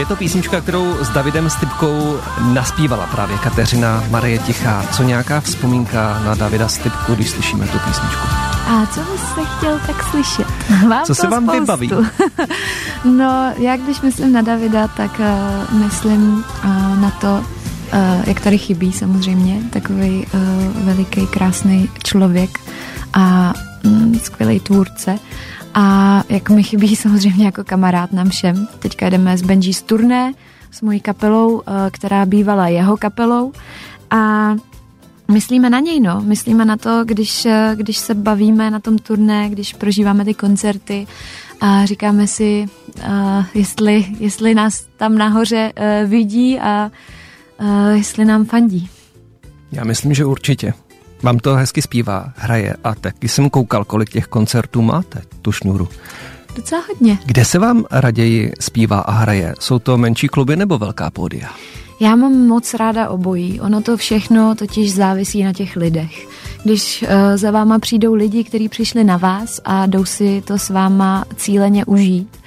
Je 0.03 0.07
to 0.07 0.15
písnička, 0.15 0.61
kterou 0.61 0.97
s 1.03 1.09
Davidem 1.09 1.49
Stipkou 1.49 2.19
naspívala 2.53 3.07
právě 3.07 3.37
Kateřina 3.37 4.03
Marie 4.09 4.39
Tichá. 4.39 4.85
Co 4.91 5.03
nějaká 5.03 5.41
vzpomínka 5.41 6.21
na 6.25 6.35
Davida 6.35 6.67
Stipku, 6.67 7.15
když 7.15 7.29
slyšíme 7.29 7.67
tu 7.67 7.79
písničku? 7.79 8.27
A 8.67 8.85
co 8.85 8.99
byste 8.99 9.41
chtěl 9.57 9.79
tak 9.87 10.03
slyšet? 10.03 10.47
Mám 10.87 11.05
co 11.05 11.15
se 11.15 11.27
vám 11.27 11.43
spoustu. 11.43 11.61
vybaví? 11.61 11.91
no, 13.05 13.53
já 13.57 13.77
když 13.77 14.01
myslím 14.01 14.33
na 14.33 14.41
Davida, 14.41 14.87
tak 14.87 15.19
uh, 15.19 15.79
myslím 15.79 16.33
uh, 16.65 16.99
na 16.99 17.11
to, 17.21 17.35
uh, 17.37 18.23
jak 18.27 18.39
tady 18.39 18.57
chybí 18.57 18.91
samozřejmě, 18.91 19.61
takový 19.69 20.27
uh, 20.33 20.85
veliký, 20.85 21.27
krásný 21.27 21.89
člověk 22.03 22.59
a 23.13 23.53
mm, 23.83 24.19
skvělý 24.23 24.59
tvůrce. 24.59 25.19
A 25.73 26.23
jak 26.29 26.49
mi 26.49 26.63
chybí 26.63 26.95
samozřejmě 26.95 27.45
jako 27.45 27.63
kamarád 27.63 28.11
nám 28.11 28.29
všem. 28.29 28.67
Teďka 28.79 29.09
jdeme 29.09 29.37
s 29.37 29.41
Benji 29.41 29.73
z 29.73 29.81
turné, 29.81 30.33
s 30.71 30.81
mojí 30.81 30.99
kapelou, 30.99 31.61
eh, 31.61 31.71
která 31.91 32.25
bývala 32.25 32.67
jeho 32.67 32.97
kapelou. 32.97 33.51
A 34.09 34.51
myslíme 35.31 35.69
na 35.69 35.79
něj, 35.79 35.99
no. 35.99 36.21
Myslíme 36.21 36.65
na 36.65 36.77
to, 36.77 37.05
když, 37.05 37.45
eh, 37.45 37.71
když 37.75 37.97
se 37.97 38.13
bavíme 38.13 38.71
na 38.71 38.79
tom 38.79 38.97
turné, 38.97 39.49
když 39.49 39.73
prožíváme 39.73 40.25
ty 40.25 40.33
koncerty 40.33 41.07
a 41.63 41.85
říkáme 41.85 42.27
si, 42.27 42.65
uh, 42.97 43.45
jestli, 43.53 44.05
jestli 44.19 44.55
nás 44.55 44.85
tam 44.97 45.17
nahoře 45.17 45.73
uh, 45.77 46.09
vidí 46.09 46.59
a 46.59 46.91
uh, 47.61 47.89
jestli 47.95 48.25
nám 48.25 48.45
fandí. 48.45 48.89
Já 49.71 49.83
myslím, 49.83 50.13
že 50.13 50.25
určitě. 50.25 50.73
Vám 51.23 51.39
to 51.39 51.55
hezky 51.55 51.81
zpívá, 51.81 52.33
hraje 52.35 52.75
a 52.83 52.95
taky 52.95 53.27
jsem 53.27 53.49
koukal, 53.49 53.83
kolik 53.83 54.09
těch 54.09 54.27
koncertů 54.27 54.81
máte, 54.81 55.21
tu 55.41 55.51
šňůru. 55.51 55.87
Docela 56.55 56.83
hodně. 56.87 57.17
Kde 57.25 57.45
se 57.45 57.59
vám 57.59 57.85
raději 57.91 58.53
zpívá 58.59 58.99
a 58.99 59.11
hraje? 59.11 59.55
Jsou 59.59 59.79
to 59.79 59.97
menší 59.97 60.27
kluby 60.27 60.55
nebo 60.55 60.77
velká 60.77 61.09
pódia? 61.09 61.49
Já 61.99 62.15
mám 62.15 62.47
moc 62.47 62.73
ráda 62.73 63.09
obojí. 63.09 63.61
Ono 63.61 63.81
to 63.81 63.97
všechno 63.97 64.55
totiž 64.55 64.93
závisí 64.93 65.43
na 65.43 65.53
těch 65.53 65.75
lidech. 65.75 66.27
Když 66.63 67.01
uh, 67.01 67.09
za 67.35 67.51
váma 67.51 67.79
přijdou 67.79 68.13
lidi, 68.13 68.43
kteří 68.43 68.69
přišli 68.69 69.03
na 69.03 69.17
vás 69.17 69.61
a 69.65 69.85
jdou 69.85 70.05
si 70.05 70.41
to 70.41 70.57
s 70.57 70.69
váma 70.69 71.25
cíleně 71.35 71.85
užít, 71.85 72.37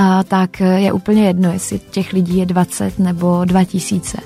uh, 0.00 0.06
tak 0.28 0.60
je 0.60 0.92
úplně 0.92 1.26
jedno, 1.26 1.52
jestli 1.52 1.78
těch 1.78 2.12
lidí 2.12 2.38
je 2.38 2.46
20 2.46 2.98
nebo 2.98 3.44
2000 3.44 4.18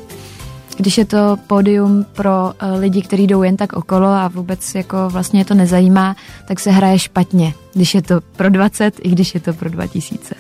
když 0.80 0.99
je 0.99 1.04
to 1.04 1.37
pódium 1.46 2.06
pro 2.12 2.52
eh, 2.58 2.78
lidi, 2.78 3.02
kteří 3.02 3.26
jdou 3.26 3.42
jen 3.42 3.56
tak 3.56 3.72
okolo 3.72 4.08
a 4.08 4.28
vůbec 4.28 4.75
jako 4.75 4.96
vlastně 5.08 5.40
je 5.40 5.44
to 5.44 5.54
nezajímá, 5.54 6.16
tak 6.49 6.60
se 6.60 6.70
hraje 6.70 6.99
špatně, 6.99 7.54
když 7.75 7.94
je 7.94 8.02
to 8.02 8.20
pro 8.37 8.50
20 8.50 8.94
i 9.02 9.10
když 9.10 9.34
je 9.34 9.40
to 9.40 9.52
pro 9.52 9.70
2000. 9.70 10.34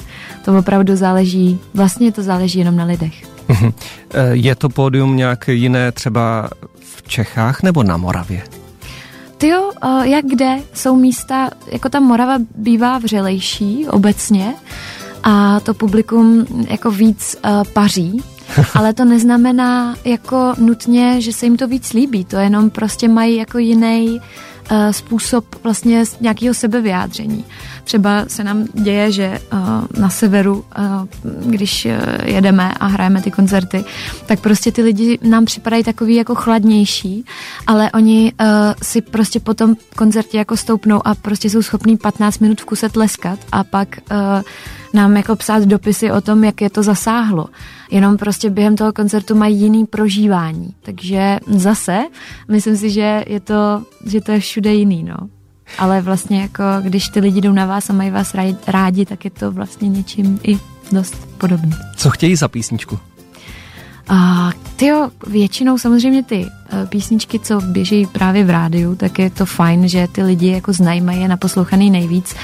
To 0.44 0.58
opravdu 0.58 0.96
záleží, 0.96 1.58
vlastně 1.74 2.12
to 2.12 2.22
záleží 2.22 2.58
jenom 2.58 2.76
na 2.76 2.84
lidech. 2.84 3.12
Mhm. 3.48 3.72
Eh, 4.14 4.30
je 4.32 4.54
to 4.54 4.68
pódium 4.68 5.16
nějak 5.16 5.48
jiné 5.48 5.92
třeba 5.92 6.50
v 6.80 7.02
Čechách 7.08 7.62
nebo 7.62 7.82
na 7.82 7.96
Moravě? 7.96 8.42
Ty 9.38 9.48
jo, 9.48 9.70
eh, 9.84 10.08
jak 10.08 10.24
kde? 10.24 10.56
Jsou 10.74 10.96
místa, 10.96 11.50
jako 11.72 11.88
ta 11.88 12.00
Morava 12.00 12.38
bývá 12.56 12.98
vřelejší 12.98 13.86
obecně 13.88 14.54
a 15.22 15.60
to 15.60 15.74
publikum 15.74 16.46
jako 16.68 16.90
víc 16.90 17.36
paří, 17.72 18.22
ale 18.74 18.94
to 18.94 19.04
neznamená 19.04 19.96
jako 20.04 20.54
nutně, 20.58 21.20
že 21.20 21.32
se 21.32 21.46
jim 21.46 21.56
to 21.56 21.68
víc 21.68 21.92
líbí, 21.92 22.24
to 22.24 22.36
jenom 22.36 22.70
prostě 22.70 23.08
mají 23.08 23.36
jako 23.36 23.58
jiný 23.58 24.20
uh, 24.70 24.90
způsob 24.90 25.44
vlastně 25.64 26.04
nějakého 26.20 26.54
sebevyjádření. 26.54 27.44
Třeba 27.84 28.24
se 28.28 28.44
nám 28.44 28.64
děje, 28.74 29.12
že 29.12 29.38
uh, 29.52 29.58
na 30.00 30.08
severu, 30.08 30.64
uh, 30.78 31.44
když 31.50 31.88
jedeme 32.24 32.72
a 32.80 32.86
hrajeme 32.86 33.22
ty 33.22 33.30
koncerty, 33.30 33.84
tak 34.26 34.40
prostě 34.40 34.72
ty 34.72 34.82
lidi 34.82 35.18
nám 35.22 35.44
připadají 35.44 35.84
takový 35.84 36.14
jako 36.14 36.34
chladnější, 36.34 37.24
ale 37.66 37.90
oni 37.92 38.32
si 38.82 39.00
prostě 39.00 39.40
po 39.40 39.54
tom 39.54 39.76
koncertě 39.96 40.38
jako 40.38 40.56
stoupnou 40.56 41.06
a 41.06 41.14
prostě 41.14 41.50
jsou 41.50 41.62
schopní 41.62 41.96
15 41.96 42.38
minut 42.38 42.60
v 42.60 42.64
kuse 42.64 42.88
tleskat 42.88 43.38
a 43.52 43.64
pak 43.64 43.88
nám 44.94 45.16
jako 45.16 45.36
psát 45.36 45.62
dopisy 45.62 46.10
o 46.10 46.20
tom, 46.20 46.44
jak 46.44 46.60
je 46.60 46.70
to 46.70 46.82
zasáhlo. 46.82 47.46
Jenom 47.90 48.16
prostě 48.16 48.50
během 48.50 48.76
toho 48.76 48.92
koncertu 48.92 49.34
mají 49.34 49.60
jiný 49.60 49.86
prožívání. 49.86 50.74
Takže 50.82 51.38
zase, 51.46 51.98
myslím 52.48 52.76
si, 52.76 52.90
že 52.90 53.24
je 53.26 53.40
to, 53.40 53.82
že 54.06 54.20
to 54.20 54.32
je 54.32 54.40
všude 54.40 54.74
jiný, 54.74 55.02
no. 55.02 55.16
Ale 55.78 56.00
vlastně 56.00 56.40
jako, 56.40 56.64
když 56.80 57.08
ty 57.08 57.20
lidi 57.20 57.40
jdou 57.40 57.52
na 57.52 57.66
vás 57.66 57.90
a 57.90 57.92
mají 57.92 58.10
vás 58.10 58.34
rádi, 58.66 59.06
tak 59.06 59.24
je 59.24 59.30
to 59.30 59.52
vlastně 59.52 59.88
něčím 59.88 60.40
i 60.42 60.58
dost 60.92 61.28
podobný. 61.38 61.72
Co 61.96 62.10
chtějí 62.10 62.36
za 62.36 62.48
písničku? 62.48 62.98
A 64.12 64.50
tyjo, 64.76 65.10
většinou 65.26 65.78
samozřejmě 65.78 66.22
ty 66.22 66.46
uh, 66.46 66.88
písničky, 66.88 67.38
co 67.38 67.60
běží 67.60 68.06
právě 68.06 68.44
v 68.44 68.50
rádiu, 68.50 68.94
tak 68.94 69.18
je 69.18 69.30
to 69.30 69.46
fajn, 69.46 69.88
že 69.88 70.08
ty 70.12 70.22
lidi 70.22 70.48
jako 70.48 70.72
znají, 70.72 71.00
mají 71.00 71.20
je 71.20 71.28
naposlouchaný 71.28 71.90
nejvíc, 71.90 72.34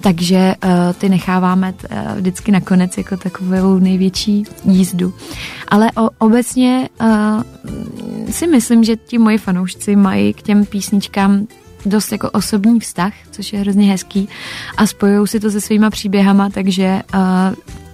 takže 0.00 0.54
uh, 0.64 0.70
ty 0.98 1.08
necháváme 1.08 1.74
uh, 1.74 2.18
vždycky 2.18 2.52
nakonec 2.52 2.98
jako 2.98 3.16
takovou 3.16 3.78
největší 3.78 4.44
jízdu. 4.64 5.14
Ale 5.68 5.90
obecně 6.18 6.88
si 8.30 8.46
myslím, 8.46 8.84
že 8.84 8.96
ti 8.96 9.18
moji 9.18 9.38
fanoušci 9.38 9.96
mají 9.96 10.34
k 10.34 10.42
těm 10.42 10.66
písničkám 10.66 11.46
dost 11.86 12.12
jako 12.12 12.30
osobní 12.30 12.80
vztah, 12.80 13.12
což 13.30 13.52
je 13.52 13.58
hrozně 13.58 13.90
hezký 13.90 14.28
a 14.76 14.86
spojují 14.86 15.28
si 15.28 15.40
to 15.40 15.50
se 15.50 15.60
svýma 15.60 15.90
příběhama, 15.90 16.50
takže 16.50 17.02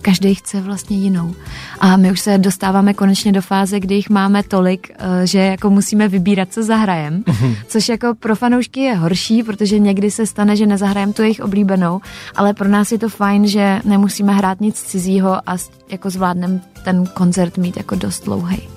každý 0.03 0.35
chce 0.35 0.61
vlastně 0.61 0.97
jinou. 0.97 1.35
A 1.81 1.97
my 1.97 2.13
už 2.13 2.21
se 2.21 2.39
dostáváme 2.39 2.95
konečně 2.95 3.33
do 3.33 3.43
fáze, 3.43 3.81
kdy 3.81 3.95
jich 3.95 4.11
máme 4.11 4.43
tolik, 4.43 4.91
eh, 4.99 5.27
že 5.27 5.39
jako 5.39 5.71
musíme 5.71 6.09
vybírat, 6.09 6.53
co 6.53 6.63
zahrajem, 6.63 7.23
mm-hmm. 7.23 7.57
což 7.67 7.89
jako 7.89 8.15
pro 8.21 8.37
fanoušky 8.37 8.81
je 8.81 8.95
horší, 8.95 9.43
protože 9.43 9.79
někdy 9.79 10.11
se 10.11 10.27
stane, 10.27 10.57
že 10.57 10.67
nezahrajem 10.67 11.13
tu 11.13 11.23
jejich 11.23 11.41
oblíbenou, 11.41 12.01
ale 12.37 12.55
pro 12.55 12.69
nás 12.69 12.93
je 12.93 12.99
to 12.99 13.09
fajn, 13.09 13.47
že 13.47 13.81
nemusíme 13.85 14.33
hrát 14.33 14.61
nic 14.61 14.83
cizího 14.83 15.51
a 15.51 15.57
jako 15.89 16.11
zvládneme 16.11 16.61
ten 16.85 17.07
koncert 17.07 17.59
mít 17.59 17.77
jako 17.77 17.95
dost 17.95 18.25
dlouhý. 18.25 18.69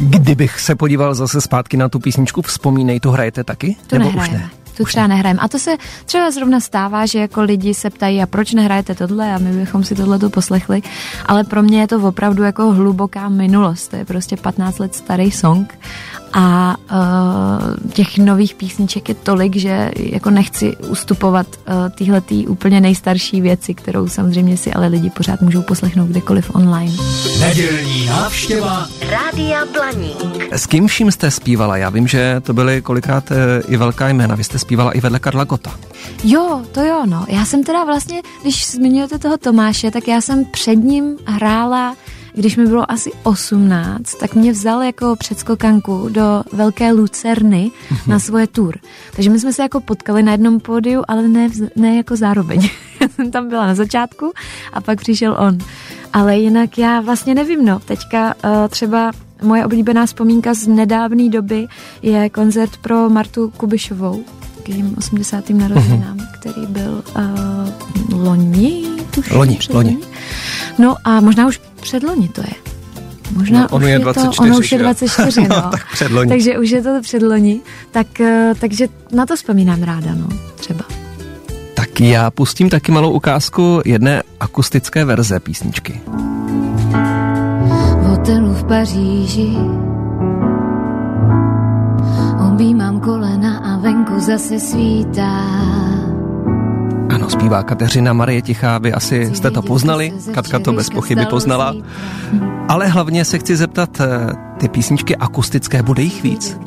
Kdybych 0.00 0.60
se 0.60 0.74
podíval 0.74 1.14
zase 1.14 1.40
zpátky 1.40 1.76
na 1.76 1.88
tu 1.88 1.98
písničku 2.00 2.42
Vzpomínej, 2.42 3.00
to 3.00 3.10
hrajete 3.10 3.44
taky? 3.44 3.76
To 3.86 3.98
Nebo 3.98 4.10
nehrajeme. 4.10 4.36
Už 4.36 4.42
ne? 4.42 4.65
Tu 4.76 4.84
třeba 4.84 5.06
nehrajeme. 5.06 5.40
A 5.40 5.48
to 5.48 5.58
se 5.58 5.76
třeba 6.04 6.30
zrovna 6.30 6.60
stává, 6.60 7.06
že 7.06 7.18
jako 7.18 7.42
lidi 7.42 7.74
se 7.74 7.90
ptají, 7.90 8.22
a 8.22 8.26
proč 8.26 8.52
nehrajete 8.52 8.94
tohle 8.94 9.34
a 9.34 9.38
my 9.38 9.52
bychom 9.52 9.84
si 9.84 9.94
tohle 9.94 10.18
tu 10.18 10.30
poslechli, 10.30 10.82
ale 11.26 11.44
pro 11.44 11.62
mě 11.62 11.80
je 11.80 11.86
to 11.86 12.00
opravdu 12.00 12.42
jako 12.42 12.72
hluboká 12.72 13.28
minulost, 13.28 13.88
to 13.88 13.96
je 13.96 14.04
prostě 14.04 14.36
15 14.36 14.78
let 14.78 14.94
starý 14.94 15.30
song 15.30 15.78
a 16.32 16.76
uh, 16.90 17.90
těch 17.92 18.18
nových 18.18 18.54
písniček 18.54 19.08
je 19.08 19.14
tolik, 19.14 19.56
že 19.56 19.90
jako 19.96 20.30
nechci 20.30 20.76
ustupovat 20.76 21.46
uh, 21.46 21.74
týhletý 21.94 22.46
úplně 22.46 22.80
nejstarší 22.80 23.40
věci, 23.40 23.74
kterou 23.74 24.08
samozřejmě 24.08 24.56
si 24.56 24.72
ale 24.72 24.86
lidi 24.86 25.10
pořád 25.10 25.40
můžou 25.40 25.62
poslechnout 25.62 26.06
kdekoliv 26.06 26.54
online. 26.54 26.92
Nedělní 27.40 28.06
návštěva 28.06 28.86
Rádia 29.10 29.60
Blaník. 29.72 30.52
S 30.52 30.66
kým 30.66 30.86
vším 30.86 31.10
jste 31.10 31.30
zpívala? 31.30 31.76
Já 31.76 31.90
vím, 31.90 32.06
že 32.06 32.40
to 32.40 32.52
byly 32.52 32.82
kolikrát 32.82 33.30
uh, 33.30 33.36
i 33.68 33.76
velká 33.76 34.08
jména. 34.08 34.34
Vy 34.34 34.44
jste 34.44 34.58
zpívala 34.66 34.92
i 34.92 35.00
vedle 35.00 35.18
Karla 35.18 35.44
Gota. 35.44 35.78
Jo, 36.24 36.62
to 36.72 36.80
jo, 36.80 37.06
no. 37.06 37.26
Já 37.28 37.44
jsem 37.44 37.64
teda 37.64 37.84
vlastně, 37.84 38.22
když 38.42 38.70
zmiňujete 38.70 39.18
toho 39.18 39.38
Tomáše, 39.38 39.90
tak 39.90 40.08
já 40.08 40.20
jsem 40.20 40.44
před 40.44 40.74
ním 40.74 41.16
hrála 41.26 41.96
když 42.36 42.56
mi 42.56 42.66
bylo 42.66 42.90
asi 42.90 43.12
18, 43.22 44.14
tak 44.14 44.34
mě 44.34 44.52
vzal 44.52 44.82
jako 44.82 45.16
předskokanku 45.16 46.08
do 46.08 46.42
Velké 46.52 46.92
Lucerny 46.92 47.70
mm-hmm. 47.70 48.10
na 48.10 48.18
svoje 48.18 48.46
tour. 48.46 48.78
Takže 49.14 49.30
my 49.30 49.40
jsme 49.40 49.52
se 49.52 49.62
jako 49.62 49.80
potkali 49.80 50.22
na 50.22 50.32
jednom 50.32 50.60
pódiu, 50.60 51.02
ale 51.08 51.28
ne, 51.28 51.48
ne 51.76 51.96
jako 51.96 52.16
zároveň. 52.16 52.68
já 53.00 53.08
jsem 53.08 53.30
tam 53.30 53.48
byla 53.48 53.66
na 53.66 53.74
začátku 53.74 54.32
a 54.72 54.80
pak 54.80 55.00
přišel 55.00 55.36
on. 55.40 55.58
Ale 56.12 56.38
jinak 56.38 56.78
já 56.78 57.00
vlastně 57.00 57.34
nevím, 57.34 57.64
no. 57.64 57.78
Teďka 57.78 58.34
uh, 58.34 58.50
třeba 58.68 59.12
moje 59.42 59.64
oblíbená 59.64 60.06
vzpomínka 60.06 60.54
z 60.54 60.66
nedávné 60.66 61.28
doby 61.28 61.66
je 62.02 62.30
koncert 62.30 62.76
pro 62.76 63.08
Martu 63.10 63.52
Kubišovou 63.56 64.24
k 64.66 64.68
jejím 64.68 64.94
80. 64.98 65.50
narozeninám, 65.50 66.16
mm-hmm. 66.16 66.26
který 66.40 66.66
byl 66.66 67.04
uh, 67.16 68.24
loni, 68.24 68.84
tuším, 69.10 69.36
loni, 69.36 69.58
loni. 69.70 69.98
No 70.78 70.96
a 71.04 71.20
možná 71.20 71.46
už 71.46 71.60
předloni 71.80 72.28
to 72.28 72.40
je. 72.40 72.54
Možná 73.36 73.60
no, 73.60 73.68
ono 73.70 73.86
už 73.86 73.90
je 73.90 73.98
24, 73.98 74.36
to, 74.36 74.42
ono 74.42 74.58
už 74.58 74.72
je 74.72 74.78
24, 74.78 75.40
no. 75.48 75.56
no 75.56 75.70
tak 75.70 75.92
předloni. 75.92 76.28
Takže 76.28 76.58
už 76.58 76.70
je 76.70 76.82
to 76.82 77.00
předloni. 77.02 77.60
Tak, 77.90 78.20
eh, 78.20 78.52
takže 78.60 78.88
na 79.12 79.26
to 79.26 79.36
vzpomínám 79.36 79.82
ráda, 79.82 80.14
no, 80.14 80.28
třeba. 80.56 80.84
Tak 81.74 82.00
já 82.00 82.30
pustím 82.30 82.70
taky 82.70 82.92
malou 82.92 83.10
ukázku 83.10 83.80
jedné 83.84 84.22
akustické 84.40 85.04
verze 85.04 85.40
písničky. 85.40 86.00
V 88.00 88.06
hotelu 88.06 88.54
v 88.54 88.64
Paříži 88.64 89.56
zase 94.26 94.60
svítá 94.60 95.38
ano, 97.14 97.30
zpívá 97.30 97.62
Kateřina 97.62 98.12
Marie 98.12 98.42
Tichá, 98.42 98.78
vy 98.78 98.92
asi 98.92 99.30
jste 99.34 99.50
to 99.50 99.62
poznali, 99.62 100.12
Katka 100.34 100.58
to 100.58 100.72
bez 100.72 100.90
pochyby 100.90 101.26
poznala. 101.26 101.74
Ale 102.68 102.88
hlavně 102.88 103.24
se 103.24 103.38
chci 103.38 103.56
zeptat, 103.56 104.00
eh, 104.00 104.06
ty 104.58 104.68
písničky 104.68 105.16
akustické, 105.16 105.82
bude 105.82 106.02
jich 106.02 106.22
víc? 106.22 106.58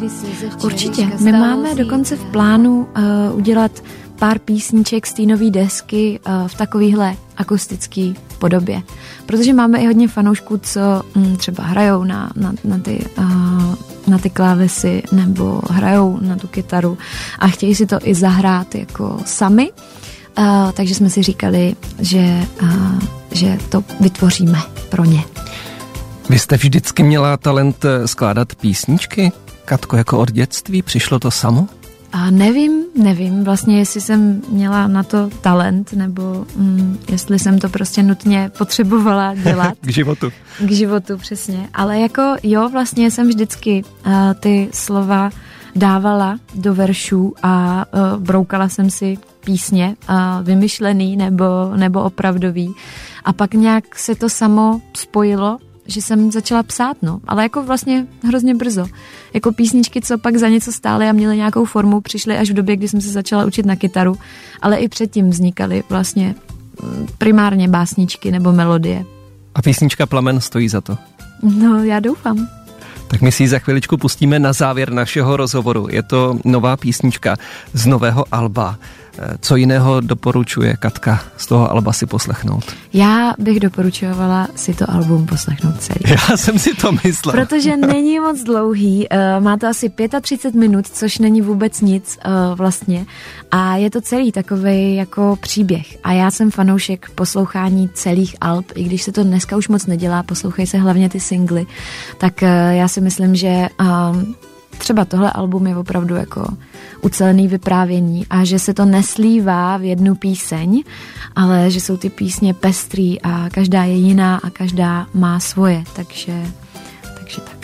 Určitě. 0.63 1.09
My 1.19 1.31
máme 1.31 1.75
dokonce 1.75 2.15
v 2.15 2.25
plánu 2.25 2.87
uh, 3.31 3.37
udělat 3.37 3.71
pár 4.19 4.39
písniček 4.39 5.07
z 5.07 5.13
té 5.13 5.21
nové 5.21 5.49
desky 5.49 6.19
uh, 6.27 6.47
v 6.47 6.55
takovéhle 6.55 7.15
akustické 7.37 8.13
podobě. 8.37 8.81
Protože 9.25 9.53
máme 9.53 9.79
i 9.79 9.85
hodně 9.85 10.07
fanoušků, 10.07 10.57
co 10.57 10.81
um, 11.15 11.37
třeba 11.37 11.63
hrajou 11.63 12.03
na, 12.03 12.31
na, 12.35 12.53
na, 12.63 12.77
ty, 12.77 13.05
uh, 13.17 13.73
na 14.09 14.17
ty 14.17 14.29
klávesy 14.29 15.03
nebo 15.11 15.61
hrajou 15.69 16.17
na 16.21 16.35
tu 16.35 16.47
kytaru 16.47 16.97
a 17.39 17.47
chtějí 17.47 17.75
si 17.75 17.85
to 17.85 17.99
i 18.03 18.15
zahrát 18.15 18.75
jako 18.75 19.17
sami. 19.25 19.71
Uh, 20.37 20.71
takže 20.71 20.95
jsme 20.95 21.09
si 21.09 21.23
říkali, 21.23 21.75
že, 21.99 22.47
uh, 22.61 22.99
že 23.31 23.57
to 23.69 23.83
vytvoříme 23.99 24.59
pro 24.89 25.05
ně. 25.05 25.23
Vy 26.29 26.39
jste 26.39 26.57
vždycky 26.57 27.03
měla 27.03 27.37
talent 27.37 27.85
eh, 27.85 28.07
skládat 28.07 28.55
písničky? 28.55 29.31
Katko, 29.65 29.97
jako 29.97 30.19
od 30.19 30.31
dětství? 30.31 30.81
Přišlo 30.81 31.19
to 31.19 31.31
samo? 31.31 31.67
A 32.11 32.31
nevím, 32.31 32.83
nevím 33.03 33.43
vlastně, 33.43 33.77
jestli 33.77 34.01
jsem 34.01 34.41
měla 34.49 34.87
na 34.87 35.03
to 35.03 35.29
talent, 35.41 35.93
nebo 35.93 36.45
mm, 36.55 36.99
jestli 37.11 37.39
jsem 37.39 37.59
to 37.59 37.69
prostě 37.69 38.03
nutně 38.03 38.51
potřebovala 38.57 39.35
dělat. 39.35 39.73
K 39.81 39.89
životu. 39.89 40.31
K 40.59 40.71
životu, 40.71 41.17
přesně. 41.17 41.69
Ale 41.73 41.99
jako 41.99 42.35
jo, 42.43 42.69
vlastně 42.69 43.11
jsem 43.11 43.27
vždycky 43.27 43.83
uh, 44.05 44.13
ty 44.39 44.69
slova 44.73 45.29
dávala 45.75 46.39
do 46.55 46.73
veršů 46.73 47.33
a 47.43 47.85
uh, 47.93 48.23
broukala 48.23 48.69
jsem 48.69 48.89
si 48.89 49.17
písně, 49.45 49.95
uh, 50.09 50.15
vymyšlený 50.43 51.17
nebo, 51.17 51.45
nebo 51.75 52.03
opravdový. 52.03 52.73
A 53.25 53.33
pak 53.33 53.53
nějak 53.53 53.95
se 53.95 54.15
to 54.15 54.29
samo 54.29 54.81
spojilo, 54.97 55.57
že 55.89 56.01
jsem 56.01 56.31
začala 56.31 56.63
psát, 56.63 56.97
no. 57.01 57.19
Ale 57.27 57.43
jako 57.43 57.63
vlastně 57.63 58.07
hrozně 58.23 58.55
brzo. 58.55 58.85
Jako 59.33 59.51
písničky, 59.51 60.01
co 60.01 60.17
pak 60.17 60.37
za 60.37 60.49
něco 60.49 60.71
stály 60.71 61.09
a 61.09 61.11
měly 61.11 61.37
nějakou 61.37 61.65
formu, 61.65 62.01
přišly 62.01 62.37
až 62.37 62.49
v 62.49 62.53
době, 62.53 62.75
kdy 62.75 62.87
jsem 62.87 63.01
se 63.01 63.11
začala 63.11 63.45
učit 63.45 63.65
na 63.65 63.75
kytaru. 63.75 64.15
Ale 64.61 64.77
i 64.77 64.87
předtím 64.87 65.29
vznikaly 65.29 65.83
vlastně 65.89 66.35
mm, 66.83 67.07
primárně 67.17 67.67
básničky 67.67 68.31
nebo 68.31 68.51
melodie. 68.51 69.05
A 69.55 69.61
písnička 69.61 70.05
Plamen 70.05 70.41
stojí 70.41 70.69
za 70.69 70.81
to? 70.81 70.97
No, 71.43 71.83
já 71.83 71.99
doufám. 71.99 72.47
Tak 73.07 73.21
my 73.21 73.31
si 73.31 73.43
ji 73.43 73.49
za 73.49 73.59
chviličku 73.59 73.97
pustíme 73.97 74.39
na 74.39 74.53
závěr 74.53 74.91
našeho 74.91 75.37
rozhovoru. 75.37 75.87
Je 75.89 76.03
to 76.03 76.39
nová 76.45 76.77
písnička 76.77 77.35
z 77.73 77.85
nového 77.85 78.25
alba. 78.31 78.77
Co 79.41 79.55
jiného 79.55 80.01
doporučuje 80.01 80.77
Katka 80.77 81.21
z 81.37 81.47
toho 81.47 81.71
alba 81.71 81.93
si 81.93 82.05
poslechnout? 82.05 82.63
Já 82.93 83.33
bych 83.39 83.59
doporučovala 83.59 84.47
si 84.55 84.73
to 84.73 84.91
album 84.91 85.25
poslechnout 85.25 85.81
celý. 85.81 85.99
Já 86.07 86.37
jsem 86.37 86.59
si 86.59 86.73
to 86.73 86.91
myslel. 87.03 87.35
Protože 87.35 87.77
není 87.77 88.19
moc 88.19 88.43
dlouhý, 88.43 89.07
uh, 89.09 89.43
má 89.43 89.57
to 89.57 89.67
asi 89.67 89.91
35 90.21 90.59
minut, 90.59 90.87
což 90.87 91.17
není 91.17 91.41
vůbec 91.41 91.81
nic 91.81 92.19
uh, 92.25 92.57
vlastně. 92.57 93.05
A 93.51 93.75
je 93.75 93.89
to 93.89 94.01
celý 94.01 94.31
takový 94.31 94.95
jako 94.95 95.37
příběh. 95.41 95.97
A 96.03 96.11
já 96.11 96.31
jsem 96.31 96.51
fanoušek 96.51 97.09
poslouchání 97.15 97.89
celých 97.93 98.35
alb, 98.41 98.65
i 98.75 98.83
když 98.83 99.03
se 99.03 99.11
to 99.11 99.23
dneska 99.23 99.57
už 99.57 99.67
moc 99.67 99.85
nedělá, 99.85 100.23
poslouchej 100.23 100.67
se 100.67 100.77
hlavně 100.77 101.09
ty 101.09 101.19
singly, 101.19 101.65
tak 102.17 102.33
uh, 102.41 102.49
já 102.71 102.87
si 102.87 103.01
myslím, 103.01 103.35
že 103.35 103.67
uh, 103.81 103.87
třeba 104.79 105.05
tohle 105.05 105.31
album 105.31 105.67
je 105.67 105.77
opravdu 105.77 106.15
jako 106.15 106.47
ucelený 107.01 107.47
vyprávění 107.47 108.25
a 108.29 108.43
že 108.43 108.59
se 108.59 108.73
to 108.73 108.85
neslívá 108.85 109.77
v 109.77 109.83
jednu 109.83 110.15
píseň, 110.15 110.83
ale 111.35 111.71
že 111.71 111.81
jsou 111.81 111.97
ty 111.97 112.09
písně 112.09 112.53
pestrý 112.53 113.21
a 113.21 113.49
každá 113.51 113.83
je 113.83 113.95
jiná 113.95 114.37
a 114.43 114.49
každá 114.49 115.07
má 115.13 115.39
svoje, 115.39 115.83
takže, 115.95 116.33
takže 117.17 117.41
tak. 117.41 117.59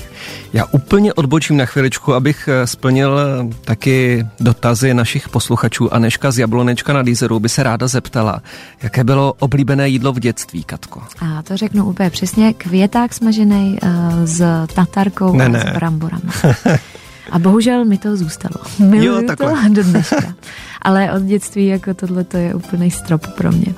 Já 0.53 0.65
úplně 0.65 1.13
odbočím 1.13 1.57
na 1.57 1.65
chviličku, 1.65 2.13
abych 2.13 2.49
eh, 2.51 2.67
splnil 2.67 3.19
eh, 3.19 3.53
taky 3.65 4.25
dotazy 4.39 4.93
našich 4.93 5.29
posluchačů. 5.29 5.93
Aneška 5.93 6.31
z 6.31 6.37
Jablonečka 6.37 6.93
na 6.93 7.03
Dízeru 7.03 7.39
by 7.39 7.49
se 7.49 7.63
ráda 7.63 7.87
zeptala, 7.87 8.41
jaké 8.83 9.03
bylo 9.03 9.33
oblíbené 9.39 9.89
jídlo 9.89 10.13
v 10.13 10.19
dětství, 10.19 10.63
Katko? 10.63 11.01
A 11.19 11.41
to 11.41 11.57
řeknu 11.57 11.85
úplně 11.85 12.09
přesně, 12.09 12.53
květák 12.53 13.13
smažený 13.13 13.77
uh, 13.83 13.89
s 14.25 14.43
tatarkou 14.73 15.35
ne, 15.35 15.45
a 15.45 15.47
ne. 15.47 15.59
s 15.59 15.73
bramborama. 15.73 16.33
A 17.31 17.39
bohužel 17.39 17.85
mi 17.85 17.97
to 17.97 18.17
zůstalo. 18.17 18.65
Miluju 18.79 19.21
jo, 19.21 19.35
to 19.37 19.45
do 19.69 19.83
dneška. 19.83 20.35
Ale 20.81 21.11
od 21.11 21.21
dětství 21.21 21.67
jako 21.67 21.93
tohle 21.93 22.23
to 22.23 22.37
je 22.37 22.53
úplný 22.53 22.91
strop 22.91 23.27
pro 23.27 23.51
mě. 23.51 23.73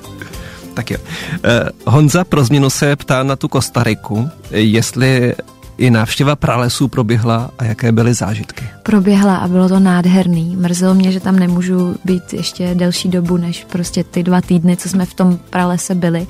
Tak 0.74 0.90
jo. 0.90 0.98
Eh, 1.44 1.70
Honza 1.86 2.24
pro 2.24 2.44
změnu 2.44 2.70
se 2.70 2.96
ptá 2.96 3.22
na 3.22 3.36
tu 3.36 3.48
Kostariku, 3.48 4.28
jestli 4.50 5.34
i 5.78 5.90
návštěva 5.90 6.36
pralesů 6.36 6.88
proběhla 6.88 7.50
a 7.58 7.64
jaké 7.64 7.92
byly 7.92 8.14
zážitky? 8.14 8.68
Proběhla 8.82 9.36
a 9.36 9.48
bylo 9.48 9.68
to 9.68 9.80
nádherný. 9.80 10.56
Mrzelo 10.56 10.94
mě, 10.94 11.12
že 11.12 11.20
tam 11.20 11.38
nemůžu 11.38 11.96
být 12.04 12.32
ještě 12.32 12.74
delší 12.74 13.08
dobu, 13.08 13.36
než 13.36 13.64
prostě 13.64 14.04
ty 14.04 14.22
dva 14.22 14.40
týdny, 14.40 14.76
co 14.76 14.88
jsme 14.88 15.06
v 15.06 15.14
tom 15.14 15.38
pralese 15.50 15.94
byli, 15.94 16.26